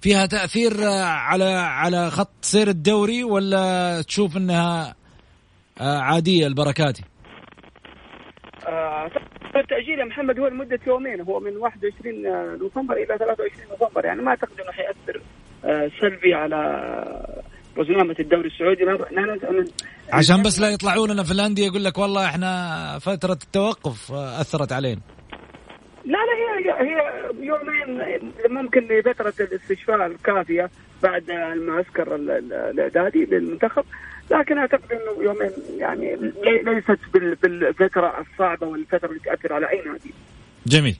فيها 0.00 0.26
تأثير 0.26 0.72
على 1.04 1.44
على 1.54 2.10
خط 2.10 2.32
سير 2.40 2.68
الدوري 2.68 3.24
ولا 3.24 4.02
تشوف 4.02 4.36
إنها 4.36 4.94
عادية 5.80 6.46
البركاتي؟ 6.46 7.04
آه 8.68 9.10
التأجيل 9.56 9.98
يا 9.98 10.04
محمد 10.04 10.38
هو 10.38 10.46
لمدة 10.46 10.80
يومين 10.86 11.20
هو 11.20 11.40
من 11.40 11.56
21 11.56 12.58
نوفمبر 12.58 12.96
إلى 12.96 13.18
23 13.18 13.68
نوفمبر 13.70 14.04
يعني 14.04 14.22
ما 14.22 14.30
أعتقد 14.30 14.60
أنه 14.60 14.72
حيأثر 14.72 15.22
سلبي 16.00 16.34
على 16.34 16.58
برنامج 17.76 18.14
الدوري 18.20 18.48
السعودي 18.48 18.84
عشان 20.12 20.42
بس 20.42 20.60
لا 20.60 20.68
يطلعون 20.70 21.10
لنا 21.10 21.22
في 21.22 21.32
الانديه 21.32 21.66
يقول 21.66 21.84
لك 21.84 21.98
والله 21.98 22.26
إحنا 22.26 22.98
فترة 22.98 23.32
التوقف 23.32 24.12
أثرت 24.12 24.72
علينا 24.72 25.00
لا 26.04 26.18
لا 26.18 26.34
هي 26.58 26.88
هي 26.88 27.22
يومين 27.46 28.02
ممكن 28.50 28.80
لفترة 28.80 29.34
الاستشفاء 29.40 30.06
الكافية 30.06 30.70
بعد 31.02 31.30
المعسكر 31.30 32.16
الإعدادي 32.16 33.24
للمنتخب 33.24 33.84
لكن 34.30 34.58
أعتقد 34.58 34.92
إنه 34.92 35.24
يومين 35.24 35.50
يعني 35.78 36.16
ليست 36.64 36.98
بالفترة 37.14 38.14
الصعبة 38.20 38.66
والفترة 38.66 39.08
اللي 39.08 39.20
تاثر 39.20 39.52
على 39.52 39.70
أي 39.70 39.82
نادي. 39.86 40.14
جميل. 40.66 40.96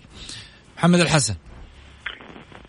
محمد 0.77 1.01
الحسن. 1.01 1.35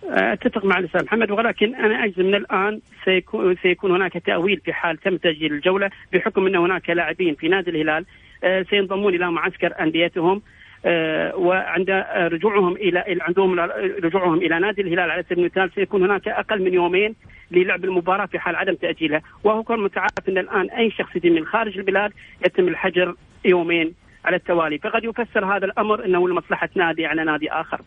أتفق 0.09 0.65
مع 0.65 0.79
الأستاذ 0.79 1.03
محمد 1.03 1.31
ولكن 1.31 1.75
أنا 1.75 2.03
أجزم 2.03 2.25
من 2.25 2.35
الآن 2.35 2.79
سيكون 3.05 3.55
سيكون 3.55 3.91
هناك 3.91 4.13
تأويل 4.13 4.61
في 4.65 4.73
حال 4.73 4.97
تم 4.97 5.17
تسجيل 5.17 5.53
الجولة 5.53 5.89
بحكم 6.13 6.47
أن 6.47 6.55
هناك 6.55 6.89
لاعبين 6.89 7.35
في 7.35 7.47
نادي 7.47 7.71
الهلال 7.71 8.05
آه، 8.43 8.65
سينضمون 8.69 9.15
إلى 9.15 9.31
معسكر 9.31 9.73
أنديتهم 9.79 10.41
آه، 10.85 11.35
وعند 11.35 11.89
رجوعهم 12.15 12.73
إلى 12.73 13.17
عندهم 13.21 13.59
رجوعهم 14.03 14.37
إلى 14.37 14.59
نادي 14.59 14.81
الهلال 14.81 15.11
على 15.11 15.23
سبيل 15.23 15.39
المثال 15.39 15.71
سيكون 15.75 16.03
هناك 16.03 16.27
أقل 16.27 16.61
من 16.61 16.73
يومين 16.73 17.15
للعب 17.51 17.85
المباراة 17.85 18.25
في 18.25 18.39
حال 18.39 18.55
عدم 18.55 18.73
تاجيلها 18.73 19.21
وهو 19.43 19.63
كون 19.63 19.83
متعارف 19.83 20.29
أن 20.29 20.37
الآن 20.37 20.69
أي 20.69 20.91
شخص 20.91 21.15
يجي 21.15 21.29
من 21.29 21.45
خارج 21.45 21.77
البلاد 21.77 22.11
يتم 22.45 22.67
الحجر 22.67 23.15
يومين 23.45 23.93
على 24.25 24.35
التوالي 24.35 24.77
فقد 24.77 25.03
يفسر 25.03 25.45
هذا 25.45 25.65
الأمر 25.65 26.05
أنه 26.05 26.29
لمصلحة 26.29 26.69
نادي 26.75 27.05
على 27.05 27.23
نادي 27.23 27.51
آخر. 27.51 27.81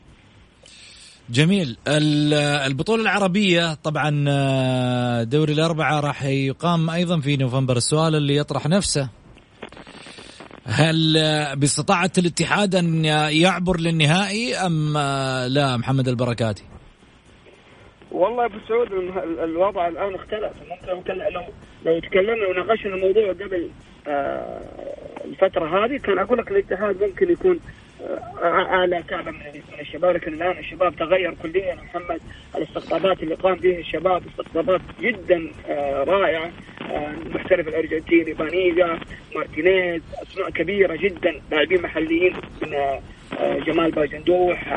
جميل. 1.33 1.77
البطولة 2.67 3.03
العربية 3.03 3.75
طبعا 3.75 4.25
آه، 4.29 5.23
دوري 5.23 5.53
الأربعة 5.53 6.01
راح 6.01 6.25
يقام 6.25 6.91
أيضا 6.91 7.21
في 7.21 7.37
نوفمبر. 7.37 7.77
السؤال 7.77 8.15
اللي 8.15 8.37
يطرح 8.37 8.67
نفسه 8.67 9.09
هل 10.65 11.17
آه، 11.17 11.55
باستطاعة 11.55 12.11
الاتحاد 12.19 12.75
أن 12.75 13.05
يعبر 13.31 13.81
للنهائي 13.81 14.55
أم 14.55 14.97
آه، 14.97 15.47
لا 15.47 15.77
محمد 15.77 16.09
البركاتي؟ 16.09 16.65
والله 18.13 18.45
أبو 18.45 18.59
سعود 18.69 18.89
الوضع 19.45 19.89
الآن 19.89 20.15
اختلف. 20.15 20.53
ممكن 20.89 21.13
لو 21.13 21.43
لو 21.87 22.01
تكلمنا 22.01 22.47
وناقشنا 22.49 22.95
الموضوع 22.95 23.33
قبل 23.33 23.71
الفترة 25.25 25.85
هذه 25.85 25.97
كان 25.97 26.19
أقول 26.19 26.39
لك 26.39 26.51
الاتحاد 26.51 27.03
ممكن 27.03 27.33
يكون 27.33 27.59
اعلى 28.43 29.03
كعبه 29.09 29.31
من 29.31 29.41
الشباب 29.81 30.15
لكن 30.17 30.35
الآن 30.35 30.59
الشباب 30.59 30.97
تغير 30.97 31.35
كليا. 31.43 31.75
محمد 31.75 32.21
الاستقطابات 32.57 33.23
اللي 33.23 33.35
قام 33.35 33.55
بها 33.55 33.79
الشباب 33.79 34.23
استقطابات 34.27 34.81
جدا 35.01 35.51
آه، 35.69 36.05
رائعة. 36.05 36.51
آه، 36.91 37.11
المحترف 37.27 37.69
الأرجنتيني 37.69 38.33
بانيجا 38.33 38.99
مارتينيز 39.35 40.03
أسماء 40.23 40.51
كبيرة 40.51 40.97
جدا. 40.97 41.41
لاعبين 41.51 41.83
محليين 41.83 42.35
من 42.63 42.75
آه، 42.75 43.59
جمال 43.67 43.91
باجندوح 43.91 44.73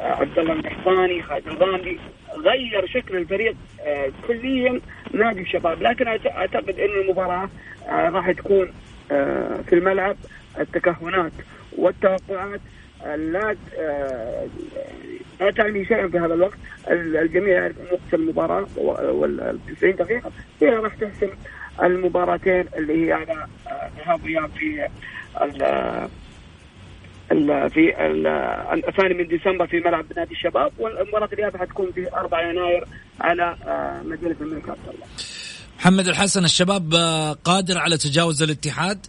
عبد 0.00 0.38
الله 0.38 0.52
القحطاني 0.52 1.22
خالد 1.22 1.46
الغامدي 1.46 1.98
غير 2.36 2.86
شكل 2.86 3.16
الفريق 3.16 3.54
كليا 4.28 4.80
نادي 5.12 5.40
الشباب. 5.40 5.82
لكن 5.82 6.06
أعتقد 6.08 6.80
إن 6.80 7.00
المباراة 7.00 7.48
راح 7.88 8.30
تكون 8.30 8.72
في 9.68 9.72
الملعب. 9.72 10.16
التكهنات 10.60 11.32
والتوقعات 11.78 12.60
لا 13.04 13.56
لا 15.40 15.50
تعني 15.50 15.84
شيئا 15.84 16.08
في 16.08 16.18
هذا 16.18 16.34
الوقت 16.34 16.58
الجميع 16.90 17.54
يعرف 17.54 17.76
أن 17.80 17.86
وقت 17.92 18.14
المباراة 18.14 18.66
وال 18.76 19.58
90 19.76 19.96
دقيقة 19.96 20.30
هي 20.62 20.68
راح 20.68 20.94
تحسم 20.94 21.30
المباراتين 21.82 22.64
اللي 22.76 23.06
هي 23.06 23.12
على 23.12 23.46
ذهاب 23.98 24.24
واياب 24.24 24.50
في 24.50 24.88
في 27.68 27.94
الثاني 28.88 29.14
من 29.14 29.26
ديسمبر 29.26 29.66
في 29.66 29.80
ملعب 29.80 30.04
نادي 30.16 30.34
الشباب 30.34 30.72
والمباراة 30.78 31.28
الاياب 31.32 31.56
حتكون 31.56 31.92
في 31.92 32.12
4 32.14 32.50
يناير 32.50 32.84
على 33.20 33.56
مدينة 34.04 34.36
الملك 34.40 34.68
عبد 34.68 34.88
الله. 34.94 35.06
محمد 35.78 36.08
الحسن 36.08 36.44
الشباب 36.44 36.94
قادر 37.44 37.78
على 37.78 37.96
تجاوز 37.96 38.42
الاتحاد؟ 38.42 39.06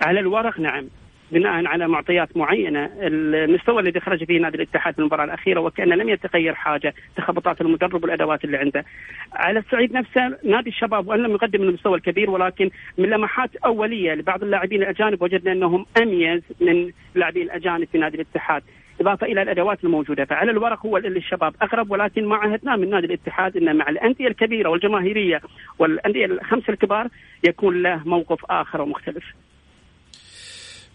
على 0.00 0.20
الورق 0.20 0.60
نعم 0.60 0.88
بناء 1.32 1.66
على 1.66 1.88
معطيات 1.88 2.36
معينة 2.36 2.90
المستوى 3.00 3.82
الذي 3.82 4.00
خرج 4.00 4.24
فيه 4.24 4.40
نادي 4.40 4.56
الاتحاد 4.56 4.94
في 4.94 4.98
المباراة 4.98 5.24
الأخيرة 5.24 5.60
وكان 5.60 5.88
لم 5.88 6.08
يتغير 6.08 6.54
حاجة 6.54 6.94
تخبطات 7.16 7.60
المدرب 7.60 8.02
والأدوات 8.02 8.44
اللي 8.44 8.56
عنده. 8.56 8.84
على 9.32 9.58
الصعيد 9.58 9.92
نفسه 9.92 10.38
نادي 10.44 10.70
الشباب 10.70 11.08
وإن 11.08 11.22
لم 11.22 11.30
يقدم 11.30 11.62
المستوى 11.62 11.96
الكبير 11.96 12.30
ولكن 12.30 12.70
من 12.98 13.10
لمحات 13.10 13.56
أولية 13.56 14.14
لبعض 14.14 14.42
اللاعبين 14.42 14.82
الأجانب 14.82 15.22
وجدنا 15.22 15.52
أنهم 15.52 15.86
أميز 16.02 16.42
من 16.60 16.92
اللاعبين 17.16 17.42
الأجانب 17.42 17.88
في 17.92 17.98
نادي 17.98 18.16
الاتحاد. 18.16 18.62
إضافة 19.00 19.26
إلى 19.26 19.42
الأدوات 19.42 19.84
الموجودة 19.84 20.24
فعلى 20.24 20.50
الورق 20.50 20.86
هو 20.86 20.96
اللي 20.96 21.18
الشباب 21.18 21.54
اقرب 21.62 21.90
ولكن 21.90 22.26
ما 22.26 22.36
عهدناه 22.36 22.76
من 22.76 22.90
نادي 22.90 23.06
الاتحاد 23.06 23.56
ان 23.56 23.76
مع 23.76 23.88
الأندية 23.88 24.28
الكبيرة 24.28 24.68
والجماهيرية 24.68 25.40
والأندية 25.78 26.26
الخمسة 26.26 26.72
الكبار 26.72 27.08
يكون 27.48 27.82
له 27.82 28.02
موقف 28.08 28.44
آخر 28.50 28.80
ومختلف. 28.80 29.24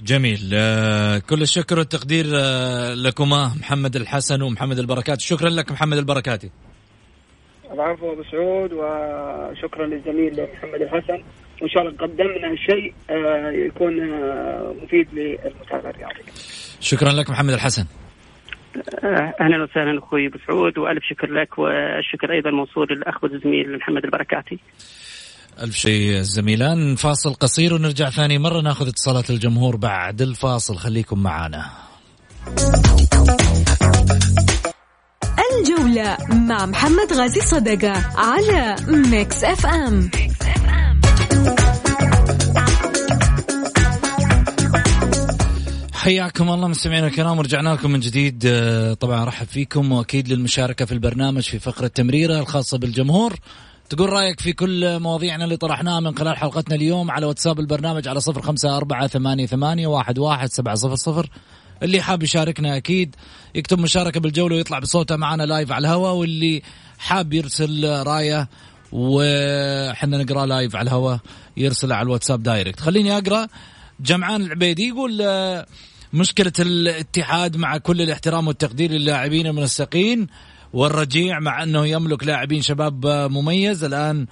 جميل. 0.03 0.39
آه، 0.53 1.17
كل 1.29 1.41
الشكر 1.41 1.79
والتقدير 1.79 2.25
آه، 2.35 2.93
لكما 2.93 3.51
محمد 3.59 3.95
الحسن 3.95 4.41
ومحمد 4.41 4.79
البركات. 4.79 5.21
شكرا 5.21 5.49
لك 5.49 5.71
محمد 5.71 5.97
البركاتي. 5.97 6.49
العفو 7.73 8.13
أبو 8.13 8.23
سعود 8.23 8.73
وشكرا 8.73 9.85
للزميل 9.87 10.47
محمد 10.53 10.81
الحسن. 10.81 11.23
وإن 11.61 11.69
شاء 11.69 11.83
الله 11.83 11.97
قدمنا 11.97 12.55
شيء 12.55 12.93
آه، 13.09 13.51
يكون 13.51 13.93
مفيد 14.83 15.07
للمتابع 15.13 15.89
الرياضي 15.89 16.23
شكرا 16.79 17.09
لك 17.09 17.29
محمد 17.29 17.53
الحسن. 17.53 17.85
أهلا 19.41 19.63
وسهلا 19.63 19.99
أخوي 19.99 20.27
أبو 20.27 20.37
سعود 20.47 20.77
وألف 20.77 21.03
شكر 21.03 21.31
لك 21.31 21.59
والشكر 21.59 22.31
أيضا 22.31 22.51
موصول 22.51 22.87
للأخ 22.91 23.23
والزميل 23.23 23.77
محمد 23.77 24.03
البركاتي. 24.03 24.59
ألف 25.61 25.75
شيء 25.75 26.17
الزميلان 26.17 26.95
فاصل 26.95 27.33
قصير 27.33 27.73
ونرجع 27.73 28.09
ثاني 28.09 28.37
مرة 28.37 28.61
ناخذ 28.61 28.87
اتصالات 28.87 29.29
الجمهور 29.29 29.75
بعد 29.75 30.21
الفاصل. 30.21 30.77
خليكم 30.77 31.19
معنا 31.19 31.69
الجولة 35.59 36.17
مع 36.29 36.65
محمد 36.65 37.13
غازي 37.13 37.41
صدقة 37.41 37.91
على 38.17 38.75
Mix 38.87 39.43
FM. 39.43 40.11
حياكم 45.93 46.49
الله 46.49 46.67
مستمعينا 46.67 47.07
الكرام. 47.07 47.37
ورجعنا 47.37 47.69
لكم 47.69 47.91
من 47.91 47.99
جديد. 47.99 48.43
آه، 48.45 48.93
طبعا 48.93 49.25
رحب 49.25 49.47
فيكم. 49.47 49.91
وأكيد 49.91 50.27
للمشاركة 50.27 50.85
في 50.85 50.91
البرنامج 50.91 51.43
في 51.43 51.59
فقرة 51.59 51.87
تمريرة 51.87 52.39
الخاصة 52.39 52.77
بالجمهور. 52.77 53.35
تقول 53.91 54.09
رأيك 54.09 54.39
في 54.39 54.53
كل 54.53 54.99
مواضيعنا 54.99 55.43
اللي 55.43 55.57
طرحناها 55.57 55.99
من 55.99 56.17
خلال 56.17 56.37
حلقتنا 56.37 56.75
اليوم 56.75 57.11
على 57.11 57.25
واتساب 57.25 57.59
البرنامج 57.59 58.07
على 58.07 58.19
صفر 58.19 58.41
خمسة 58.41 58.77
أربعة 58.77 59.07
ثمانية, 59.07 59.45
ثمانية 59.45 59.87
واحد, 59.87 60.19
واحد 60.19 60.49
سبعة 60.49 60.75
صفر 60.75 60.95
صفر. 60.95 61.29
اللي 61.83 62.01
حاب 62.01 62.23
يشاركنا 62.23 62.77
أكيد 62.77 63.15
يكتب 63.55 63.79
مشاركة 63.79 64.19
بالجولة 64.19 64.55
ويطلع 64.55 64.79
بصوته 64.79 65.15
معنا 65.15 65.43
live 65.43 65.71
على 65.71 65.87
الهواء 65.87 66.13
واللي 66.13 66.61
حاب 66.97 67.33
يرسل 67.33 68.03
رأيه 68.07 68.49
وحنا 68.91 70.17
نقرأ 70.17 70.45
live 70.45 70.75
على 70.75 70.87
الهواء 70.87 71.19
يرسل 71.57 71.91
على 71.91 72.05
الواتساب 72.05 72.43
direct 72.43 72.79
خليني 72.79 73.17
أقرأ. 73.17 73.47
جمعان 73.99 74.41
العبيدي 74.41 74.87
يقول 74.87 75.21
آه، 75.21 75.65
مشكلة 76.13 76.53
الاتحاد 76.59 77.57
مع 77.57 77.77
كل 77.77 78.01
الاحترام 78.01 78.47
والتقدير 78.47 78.91
للاعبين 78.91 79.47
المنسقين. 79.47 80.27
والرجيع 80.73 81.39
مع 81.39 81.63
أنه 81.63 81.87
يملك 81.87 82.23
لاعبين 82.23 82.61
شباب 82.61 83.05
مميز. 83.07 83.83
الآن 83.83 84.27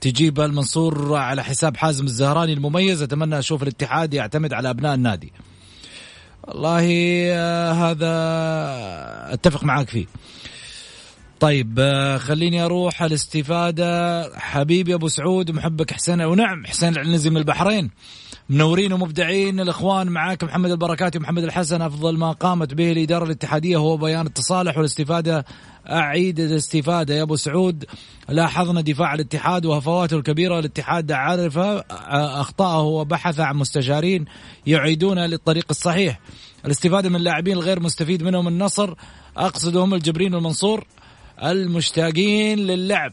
تجيب 0.00 0.40
المنصور 0.40 1.14
على 1.14 1.44
حساب 1.44 1.76
حازم 1.76 2.04
الزهراني 2.04 2.52
المميز. 2.52 3.02
أتمنى 3.02 3.38
أشوف 3.38 3.62
الاتحاد 3.62 4.14
يعتمد 4.14 4.52
على 4.52 4.70
أبناء 4.70 4.94
النادي. 4.94 5.32
والله 6.44 6.86
آه، 7.30 7.72
هذا 7.72 9.34
أتفق 9.34 9.64
معاك 9.64 9.88
فيه. 9.88 10.06
طيب 11.40 11.76
آه، 11.78 12.18
خليني 12.18 12.64
أروح 12.64 13.02
الاستفادة. 13.02 14.22
حبيبي 14.38 14.94
أبو 14.94 15.08
سعود 15.08 15.50
محبك 15.50 15.90
حسين 15.92 16.20
ونعم 16.20 16.66
حسين 16.66 16.88
العنزي 16.88 17.30
من 17.30 17.36
البحرين. 17.36 17.90
منورين 18.48 18.92
ومبدعين. 18.92 19.60
الإخوان 19.60 20.06
معاك 20.06 20.44
محمد 20.44 20.70
البركاتي 20.70 21.18
ومحمد 21.18 21.44
الحسن. 21.44 21.82
أفضل 21.82 22.18
ما 22.18 22.32
قامت 22.32 22.74
به 22.74 22.92
الإدارة 22.92 23.24
الاتحادية 23.24 23.76
هو 23.76 23.96
بيان 23.96 24.26
التصالح 24.26 24.76
والاستفادة. 24.76 25.44
أعيد 25.90 26.40
الاستفادة. 26.40 27.14
يا 27.14 27.22
أبو 27.22 27.36
سعود 27.36 27.84
لاحظنا 28.28 28.80
دفاع 28.80 29.14
الاتحاد 29.14 29.66
وهفواته 29.66 30.16
الكبيرة. 30.16 30.58
الاتحاد 30.58 31.12
عرف 31.12 31.58
اخطائه 31.58 32.82
وبحث 32.82 33.40
عن 33.40 33.56
مستشارين 33.56 34.24
يعيدونه 34.66 35.26
للطريق 35.26 35.66
الصحيح. 35.70 36.20
الاستفادة 36.64 37.08
من 37.08 37.16
اللاعبين 37.16 37.52
الغير 37.52 37.80
مستفيد 37.80 38.22
منهم 38.22 38.48
النصر. 38.48 38.94
اقصد 39.36 39.76
هم 39.76 39.94
الجبرين 39.94 40.34
والمنصور. 40.34 40.86
المشتاقين 41.42 42.58
للعب. 42.58 43.12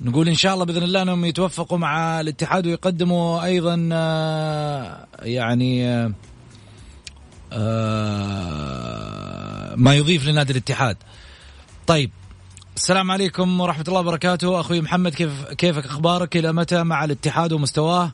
نقول 0.00 0.28
إن 0.28 0.34
شاء 0.34 0.54
الله 0.54 0.64
بإذن 0.64 0.82
الله 0.82 1.02
أنهم 1.02 1.24
يتوفقوا 1.24 1.78
مع 1.78 2.20
الاتحاد 2.20 2.66
ويقدموا 2.66 3.44
أيضا 3.44 3.88
آه، 3.92 5.06
يعني 5.22 5.88
آه، 5.88 6.12
آه، 7.52 8.96
ما 9.76 9.94
يضيف 9.94 10.26
لنادي 10.26 10.52
الاتحاد. 10.52 10.96
طيب 11.86 12.10
السلام 12.76 13.10
عليكم 13.10 13.60
ورحمة 13.60 13.84
الله 13.88 14.00
وبركاته. 14.00 14.60
أخوي 14.60 14.80
محمد 14.80 15.14
كيف 15.14 15.44
كيفك 15.44 15.86
أخبارك؟ 15.86 16.36
إلى 16.36 16.52
متى 16.52 16.82
مع 16.82 17.04
الاتحاد 17.04 17.52
ومستواه؟ 17.52 18.12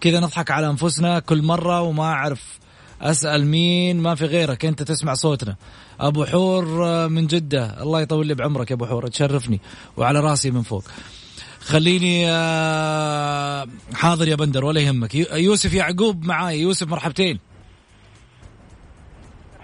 كذا 0.00 0.20
نضحك 0.20 0.50
على 0.50 0.70
أنفسنا 0.70 1.18
كل 1.18 1.42
مرة 1.42 1.80
وما 1.80 2.04
أعرف 2.04 2.58
أسأل 3.02 3.46
مين 3.46 4.00
ما 4.00 4.14
في 4.14 4.24
غيرك. 4.24 4.64
أنت 4.64 4.82
تسمع 4.82 5.14
صوتنا. 5.14 5.56
أبو 6.00 6.24
حور 6.24 6.64
من 7.08 7.26
جدة. 7.26 7.82
الله 7.82 8.00
يطول 8.00 8.26
لي 8.26 8.34
بعمرك 8.34 8.70
يا 8.70 8.76
أبو 8.76 8.86
حور 8.86 9.08
تشرفني. 9.08 9.60
وعلى 9.96 10.20
رأسي 10.20 10.50
من 10.50 10.62
فوق. 10.62 10.84
خليني 11.64 12.30
آه، 12.30 13.66
حاضر 13.94 14.28
يا 14.28 14.36
بندر 14.36 14.64
ولا 14.64 14.80
يهمك. 14.80 15.14
يوسف 15.32 15.74
يعقوب 15.74 16.24
معاي. 16.24 16.60
يوسف 16.60 16.88
مرحبتين. 16.88 17.38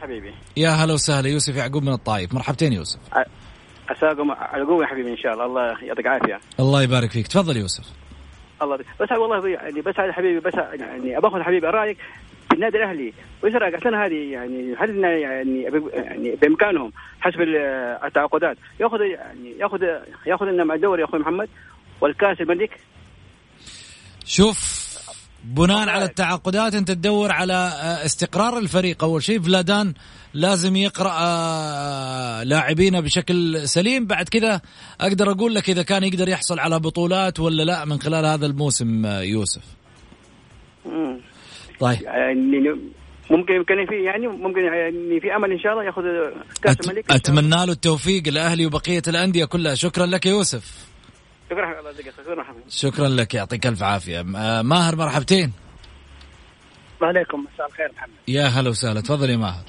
حبيبي. 0.01 0.35
يا 0.57 0.71
هلا 0.71 0.93
وسهلا. 0.93 1.29
يوسف 1.29 1.57
يعقوب 1.57 1.83
من 1.83 1.93
الطايف. 1.93 2.35
مرحبتين 2.35 2.73
يوسف. 2.73 2.99
عساكم 3.89 4.31
على 4.31 4.65
قوه 4.65 4.83
يا 4.83 4.87
حبيبي 4.87 5.11
إن 5.11 5.17
شاء 5.17 5.33
الله. 5.33 5.47
الله 5.47 5.85
يعطيك 5.85 6.07
عافية. 6.07 6.41
الله 6.61 6.83
يبارك 6.83 7.11
فيك. 7.11 7.27
تفضل 7.27 7.57
يوسف. 7.57 7.85
الله 8.63 8.77
بس 8.77 9.13
والله 9.13 9.49
يعني 9.49 9.81
بس 9.81 9.95
هذا 10.01 10.13
حبيبي 10.13 10.41
بس 10.41 10.55
يعني 10.55 11.19
اباخذ 11.19 11.43
حبيبي 11.43 11.67
رايك 11.67 11.99
في 12.49 12.55
النادي 12.55 12.77
الأهلي. 12.77 13.13
وايش 13.43 13.55
رأيك؟ 13.55 13.75
السنة 13.75 14.05
هذه 14.05 14.33
يعني 14.33 14.75
هل 14.79 15.05
يعني 15.05 15.63
يعني 15.93 16.37
بإمكانهم 16.37 16.93
حسب 17.21 17.41
التعاقدات؟ 18.05 18.57
يأخذ 18.81 19.01
يعني 19.01 19.59
يأخذ 19.59 19.83
يأخذ 20.27 20.47
لنا 20.47 20.65
مع 20.65 20.75
الدوري 20.75 21.01
يا 21.01 21.07
أخوي 21.07 21.21
محمد. 21.21 21.49
والكاس 22.01 22.41
الملك. 22.41 22.71
شوف 24.25 24.81
بناء 25.45 25.89
على 25.89 26.05
التعاقدات 26.05 26.75
انت 26.75 26.91
تدور 26.91 27.33
على 27.33 27.53
آه، 27.53 28.05
استقرار 28.05 28.59
الفريق. 28.59 29.05
أول 29.05 29.23
شيء 29.23 29.41
فلادان 29.41 29.95
لازم 30.35 30.77
يقرأ 30.77 31.13
آه، 31.21 32.43
لاعبينه 32.43 33.01
بشكل 33.01 33.69
سليم. 33.69 34.07
بعد 34.07 34.29
كذا 34.29 34.61
أقدر 35.01 35.31
أقول 35.31 35.55
لك 35.55 35.71
إذا 35.71 35.83
كان 35.83 36.05
يقدر 36.05 36.29
يحصل 36.29 36.59
على 36.59 36.79
بطولات 36.79 37.41
ولا 37.41 37.63
لا 37.63 37.85
من 37.85 38.01
خلال 38.01 38.27
هذا 38.27 38.47
الموسم 38.47 39.07
آه، 39.07 39.21
يوسف. 39.21 39.63
طيب. 41.81 42.03
يعني 42.03 42.91
ممكن 43.31 43.55
يمكن 43.55 43.87
في 43.89 44.05
يعني 44.05 44.29
ممكن 44.29 44.61
يعني 44.61 45.21
في 45.21 45.37
أمل 45.37 45.53
إن 45.53 45.59
شاء 45.59 45.73
الله 45.73 45.85
يأخذ 45.85 46.03
كأس 46.63 46.77
الملك 46.81 47.13
أتمنى 47.13 47.67
له 47.67 47.73
التوفيق 47.73 48.23
الاهلي 48.29 48.67
وبقية 48.67 49.03
الأندية 49.09 49.45
كلها. 49.45 49.75
شكرا 49.75 50.07
لك 50.07 50.27
يا 50.27 50.31
يوسف. 50.31 50.90
شكرا 51.51 51.83
شكرا 52.69 53.09
لك 53.09 53.35
يعطيك 53.35 53.67
ألف 53.67 53.83
عافية. 53.83 54.21
آه، 54.21 54.63
ماهر 54.63 54.97
مرحبتين. 54.97 55.53
عليكم 57.03 57.47
مساء 57.55 57.67
الخير 57.67 57.93
محمد. 57.97 58.15
يا 58.29 58.43
هلا 58.43 58.71
وسهلا. 58.71 59.01
تفضل 59.01 59.31
يا 59.31 59.37
ماهر. 59.37 59.65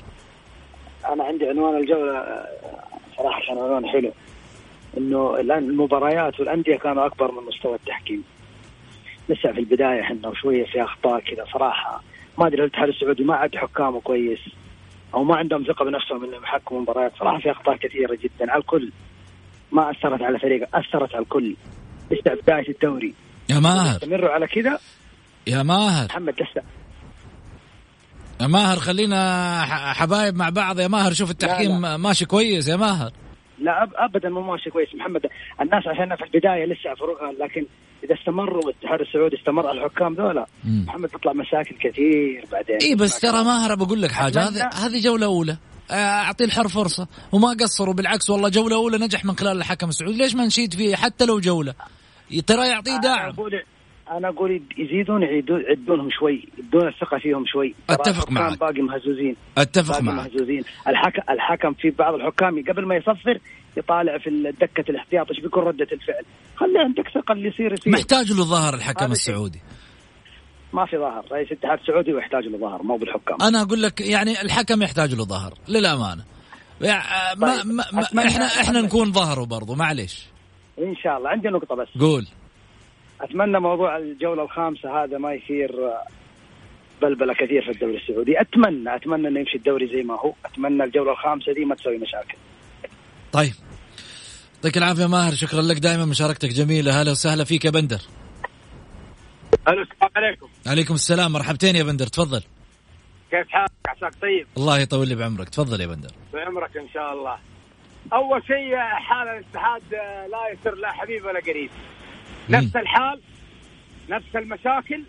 أنا 1.13 1.23
عندي 1.23 1.45
عنوان 1.45 1.81
الجولة 1.81 2.45
صراحة 3.17 3.41
كان 3.47 3.57
عنوان 3.57 3.87
حلو. 3.87 4.11
إنه 4.97 5.39
الآن 5.39 5.69
المباريات 5.69 6.39
والأندية 6.39 6.77
كانوا 6.77 7.05
أكبر 7.05 7.31
من 7.31 7.47
مستوى 7.47 7.75
التحكيم. 7.75 8.23
لسه 9.29 9.51
في 9.51 9.59
البداية 9.59 10.01
إحنا 10.01 10.27
وشوية 10.27 10.65
في 10.65 10.83
أخطاء 10.83 11.19
كذا 11.19 11.45
صراحة. 11.53 12.03
ما 12.37 12.47
أدري 12.47 12.61
الاتحاد 12.61 12.89
السعودي 12.89 13.23
ما 13.23 13.35
عد 13.35 13.55
حكامه 13.55 14.01
كويس 14.01 14.39
أو 15.13 15.23
ما 15.23 15.35
عندهم 15.35 15.63
ثقة 15.63 15.85
بنفسهم 15.85 16.23
إنهم 16.23 16.43
يحكموا 16.43 16.81
مباريات. 16.81 17.11
صراحة 17.19 17.39
في 17.39 17.51
أخطاء 17.51 17.75
كثيرة 17.75 18.17
جدا 18.23 18.51
على 18.51 18.61
الكل. 18.61 18.91
ما 19.71 19.91
أثرت 19.91 20.21
على 20.21 20.39
فريق 20.39 20.67
أثرت 20.75 21.15
على 21.15 21.23
الكل. 21.23 21.55
لسه 22.11 22.41
بدايه 22.43 22.69
الدوري. 22.69 23.13
يا 23.49 23.59
ماهر. 23.59 23.95
استمروا 23.95 24.29
على 24.29 24.47
كذا. 24.47 24.79
يا 25.47 25.63
ماهر. 25.63 26.05
محمد 26.05 26.33
لسه 26.33 26.61
يا 28.41 28.47
ماهر 28.47 28.77
خلينا 28.77 29.61
حبايب 29.93 30.35
مع 30.35 30.49
بعض. 30.49 30.79
يا 30.79 30.87
ماهر 30.87 31.13
شوف 31.13 31.31
التحكيم 31.31 31.71
لا 31.71 31.87
لا. 31.87 31.97
ماشي 31.97 32.25
كويس 32.25 32.67
يا 32.67 32.75
ماهر. 32.75 33.11
لا 33.59 33.87
ابدا 33.95 34.29
مو 34.29 34.41
ماشي 34.41 34.69
كويس. 34.69 34.95
محمد 34.95 35.21
الناس 35.61 35.87
عشان 35.87 36.15
في 36.15 36.23
البداية 36.23 36.65
لسه 36.65 36.95
فروقها 36.99 37.31
لكن 37.31 37.65
إذا 38.03 38.15
استمروا 38.15 38.61
الاتحاد 38.69 39.01
السعودي 39.01 39.35
استمر 39.35 39.67
على 39.67 39.85
الحكام 39.85 40.13
ذولا. 40.13 40.45
محمد 40.63 41.09
تطلع 41.09 41.33
مشاكل 41.33 41.75
كثير 41.75 42.45
بعدين. 42.51 42.77
اي 42.81 42.95
بس 42.95 43.19
ترى 43.19 43.43
ماهر 43.43 43.75
بقول 43.75 44.01
لك 44.01 44.11
حاجة 44.11 44.39
هذه 44.39 44.69
هذه 44.73 45.01
جولة 45.03 45.25
أولى. 45.25 45.57
آه، 45.91 45.95
اعطي 45.95 46.43
الحر 46.43 46.67
فرصة. 46.67 47.07
وما 47.31 47.55
قصروا 47.59 47.93
بالعكس 47.93 48.29
والله 48.29 48.49
جولة 48.49 48.75
أولى 48.75 48.97
نجح 48.97 49.25
من 49.25 49.37
خلال 49.37 49.57
الحكم 49.57 49.89
السعودي. 49.89 50.17
ليش 50.17 50.35
ما 50.35 50.45
نشيد 50.45 50.73
فيه 50.73 50.95
حتى 50.95 51.25
لو 51.25 51.39
جولة؟ 51.39 51.73
ترى 52.47 52.67
يعطيه 52.67 52.97
داعم. 52.97 53.19
أنا 53.19 53.33
أقول 53.33 53.63
أنا 54.11 54.29
أقول 54.29 54.61
يزيدون 54.77 55.21
يعدونهم 55.23 56.09
شوي 56.19 56.47
يدون 56.57 56.87
الثقة 56.87 57.17
فيهم 57.17 57.43
شوي. 57.47 57.75
أتفق 57.89 58.31
معك. 58.31 58.59
باقي 58.59 58.81
مهزوزين. 58.81 59.35
أتفق 59.57 60.01
معك. 60.01 60.15
مهزوزين. 60.15 60.63
الحكم 60.87 61.21
الحكم 61.29 61.73
في 61.73 61.89
بعض 61.89 62.13
الحكام 62.13 62.63
قبل 62.69 62.85
ما 62.85 62.95
يصفر 62.95 63.39
يطالع 63.77 64.17
في 64.17 64.53
دكة 64.61 64.91
الاحتياط. 64.91 65.29
إيش 65.29 65.39
بيكون 65.39 65.63
ردة 65.63 65.87
الفعل؟ 65.91 66.23
خليه 66.55 66.79
عندك 66.79 67.09
ثقة 67.13 67.31
اللي 67.31 67.47
يصير 67.47 67.73
يصير. 67.73 67.93
محتاج 67.93 68.31
له 68.31 68.43
ظهر 68.43 68.73
الحكم 68.73 69.11
السعودي. 69.11 69.61
ما 70.73 70.85
في 70.85 70.97
ظهر 70.97 71.25
رئيس 71.31 71.51
الاتحاد 71.51 71.79
السعودي 71.79 72.13
ويحتاج 72.13 72.43
له 72.43 72.57
ظهر 72.57 72.83
مو 72.83 72.97
بالحكام. 72.97 73.41
أنا 73.41 73.61
أقول 73.61 73.83
لك 73.83 74.01
يعني 74.01 74.41
الحكم 74.41 74.81
يحتاج 74.81 75.13
له 75.13 75.23
ظهر 75.25 75.53
للأمانة. 75.67 76.23
يعني 76.81 77.03
ما, 77.39 77.57
طيب. 77.57 77.65
ما, 77.65 77.83
ما 78.13 78.27
إحنا 78.27 78.45
إحنا 78.45 78.81
نكون 78.81 79.11
ظهره 79.11 79.45
برضو 79.45 79.75
معليش. 79.75 80.25
إن 80.79 80.95
شاء 80.95 81.17
الله. 81.17 81.29
عندي 81.29 81.47
نقطة 81.47 81.75
بس. 81.75 81.87
قول. 81.99 82.27
أتمنى 83.21 83.59
موضوع 83.59 83.97
الجولة 83.97 84.43
الخامسة 84.43 85.03
هذا 85.03 85.17
ما 85.17 85.33
يصير 85.33 85.71
بلبلة 87.01 87.33
كثير 87.33 87.65
في 87.65 87.71
الدوري 87.71 87.97
السعودي. 87.97 88.41
اتمنى 88.41 88.95
أتمنى 88.95 89.27
إنه 89.27 89.39
يمشي 89.39 89.57
الدوري 89.57 89.87
زي 89.87 90.03
ما 90.03 90.13
هو. 90.13 90.33
أتمنى 90.45 90.83
الجولة 90.83 91.11
الخامسة 91.11 91.53
دي 91.53 91.65
ما 91.65 91.75
تسوي 91.75 91.97
مشاكل. 91.97 92.37
طيب. 93.31 93.53
يعطيك 94.55 94.77
العافية 94.77 95.07
ماهر 95.07 95.33
شكرا 95.33 95.61
لك 95.61 95.77
دائما 95.77 96.05
مشاركتك 96.05 96.49
جميلة. 96.49 97.01
هلا 97.01 97.11
وسهلا 97.11 97.43
فيك 97.43 97.65
يا 97.65 97.69
بندر. 97.69 98.01
ألو 99.67 99.81
السلام 99.81 100.11
عليكم. 100.15 100.47
عليكم 100.67 100.93
السلام 100.93 101.31
مرحبتين 101.31 101.75
يا 101.75 101.83
بندر 101.83 102.07
تفضل. 102.07 102.43
كيف 103.31 103.49
حالك؟ 103.49 103.71
عساك 103.87 104.15
طيب؟ 104.21 104.47
الله 104.57 104.79
يطول 104.79 105.07
لي 105.07 105.15
بعمرك 105.15 105.49
تفضل 105.49 105.81
يا 105.81 105.87
بندر. 105.87 106.11
بعمرك 106.33 106.77
إن 106.77 106.89
شاء 106.93 107.13
الله. 107.13 107.37
أول 108.13 108.43
شيء 108.47 108.77
حال 108.77 109.27
الاتحاد 109.27 109.81
لا 110.31 110.49
يسر 110.53 110.75
لا 110.75 110.91
حبيب 110.91 111.25
ولا 111.25 111.39
قريب. 111.39 111.69
نفس 112.49 112.75
الحال 112.75 113.21
نفس 114.09 114.35
المشاكل 114.35 115.03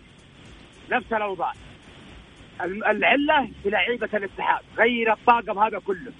نفس 0.91 1.13
الأوضاع. 1.13 1.53
العلة 2.61 3.49
في 3.63 3.69
لعيبة 3.69 4.09
الاتحاد 4.13 4.61
غير 4.77 5.13
الطاقم 5.13 5.59
هذا 5.59 5.79
كله. 5.79 6.11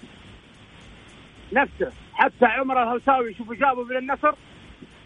نفسه 1.52 1.92
حتى 2.14 2.44
عمر 2.44 2.82
الهوساوي 2.82 3.34
شوفوا 3.34 3.54
جابوا 3.54 3.84
من 3.84 3.96
النصر 3.96 4.34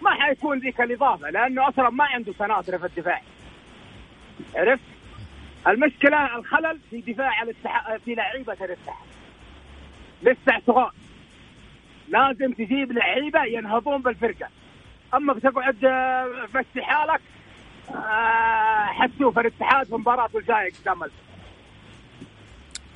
ما 0.03 0.11
حيكون 0.11 0.59
ذيك 0.59 0.81
الإضافة 0.81 1.31
لأنه 1.31 1.69
أصلا 1.69 1.91
ما 1.91 2.05
عنده 2.05 2.33
سناتر 2.39 2.79
في 2.79 2.87
الدفاع. 2.87 3.23
عرفت؟ 4.55 4.83
المشكلة 5.67 6.37
الخلل 6.37 6.79
في 6.91 7.01
دفاع 7.01 7.43
الاتحاد 7.43 8.01
في 8.01 8.15
لعيبة 8.15 8.53
الاتحاد. 8.53 9.07
لسه 10.23 10.63
صغار 10.67 10.93
لازم 12.09 12.53
تجيب 12.53 12.93
لعيبة 12.93 13.45
ينهضون 13.45 14.03
بالفرقة. 14.03 14.49
أما 15.15 15.33
بتقعد 15.33 15.77
تمشي 16.53 16.83
حالك 16.83 17.21
آه، 17.91 18.87
حتشوف 18.87 19.39
الاتحاد 19.39 19.87
في 19.87 19.95
مباراته 19.95 20.39
الجاية 20.39 20.71
قدام 20.81 21.11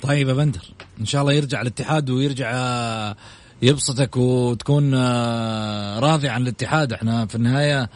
طيب 0.01 0.27
يا 0.27 0.33
بندر 0.33 0.61
إن 0.99 1.05
شاء 1.05 1.21
الله 1.21 1.33
يرجع 1.33 1.61
الاتحاد 1.61 2.09
ويرجع 2.09 2.51
آه، 2.53 3.15
يبسطك 3.63 4.17
وتكون 4.17 4.93
آه، 4.95 5.99
راضي 5.99 6.29
عن 6.29 6.41
الاتحاد. 6.41 6.93
إحنا 6.93 7.25
في 7.25 7.35
النهاية 7.35 7.89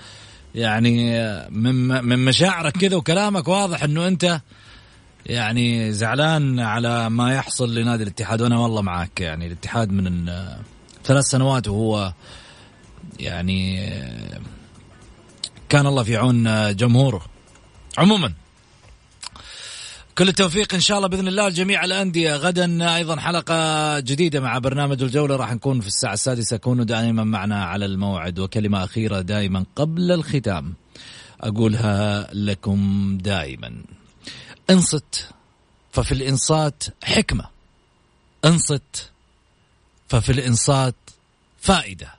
يعني 0.56 1.22
من 1.50 1.76
من 2.06 2.26
مشاعرك 2.26 2.78
كذا 2.78 2.96
وكلامك 2.96 3.48
واضح 3.48 3.84
إنه 3.84 4.08
أنت 4.08 4.42
يعني 5.26 5.94
زعلان 5.94 6.60
على 6.60 7.10
ما 7.10 7.34
يحصل 7.34 7.76
لنادي 7.76 8.04
الاتحاد. 8.04 8.42
وأنا 8.42 8.60
والله 8.60 8.82
معك 8.82 9.22
يعني 9.22 9.48
الاتحاد 9.48 9.92
من 9.92 10.32
ثلاث 11.04 11.26
سنوات 11.26 11.68
وهو 11.68 12.14
يعني 13.20 13.90
كان 15.70 15.88
الله 15.88 16.04
في 16.04 16.18
عون 16.18 16.76
جمهوره. 16.76 17.26
عموما 17.98 18.34
كل 20.18 20.30
التوفيق 20.30 20.74
إن 20.74 20.80
شاء 20.80 20.98
الله 20.98 21.08
بإذن 21.08 21.28
الله 21.28 21.50
لجميع 21.50 21.84
الأندية. 21.84 22.36
غدا 22.36 22.96
أيضا 22.96 23.20
حلقة 23.20 24.00
جديدة 24.00 24.40
مع 24.40 24.58
برنامج 24.58 25.04
الجولة. 25.04 25.36
راح 25.36 25.54
نكون 25.54 25.82
في 25.82 25.88
الساعة 25.88 26.14
السادسة. 26.14 26.58
كونوا 26.58 26.86
دائما 26.86 27.24
معنا 27.24 27.66
على 27.66 27.86
الموعد. 27.86 28.40
وكلمة 28.40 28.84
أخيرة 28.84 29.22
دائما 29.22 29.66
قبل 29.76 30.12
الختام 30.12 30.74
أقولها 31.42 32.34
لكم 32.34 33.18
دائما. 33.22 33.84
انصت 34.70 35.30
ففي 35.92 36.12
الإنصات 36.12 36.84
حكمة. 37.04 37.46
انصت 38.46 39.12
ففي 40.08 40.32
الإنصات 40.32 40.96
فائدة. 41.60 42.14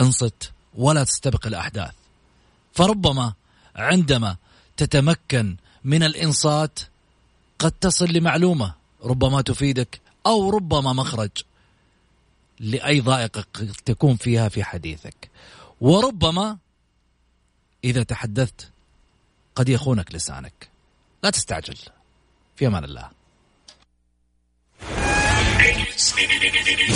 انصت 0.00 0.52
ولا 0.74 1.04
تستبق 1.04 1.46
الأحداث. 1.46 1.94
فربما 2.74 3.32
عندما 3.76 4.36
تتمكن 4.76 5.56
من 5.84 6.02
الإنصات 6.02 6.78
قد 7.58 7.72
تصل 7.72 8.12
لمعلومة 8.12 8.74
ربما 9.04 9.42
تفيدك 9.42 10.00
أو 10.26 10.50
ربما 10.50 10.92
مخرج 10.92 11.30
لأي 12.60 13.00
ضائقة 13.00 13.44
تكون 13.84 14.16
فيها 14.16 14.48
في 14.48 14.64
حديثك. 14.64 15.30
وربما 15.80 16.58
إذا 17.84 18.02
تحدثت 18.02 18.70
قد 19.54 19.68
يخونك 19.68 20.14
لسانك. 20.14 20.68
لا 21.22 21.30
تستعجل. 21.30 21.76
في 22.56 22.66
أمان 22.66 22.84
الله. 22.84 23.10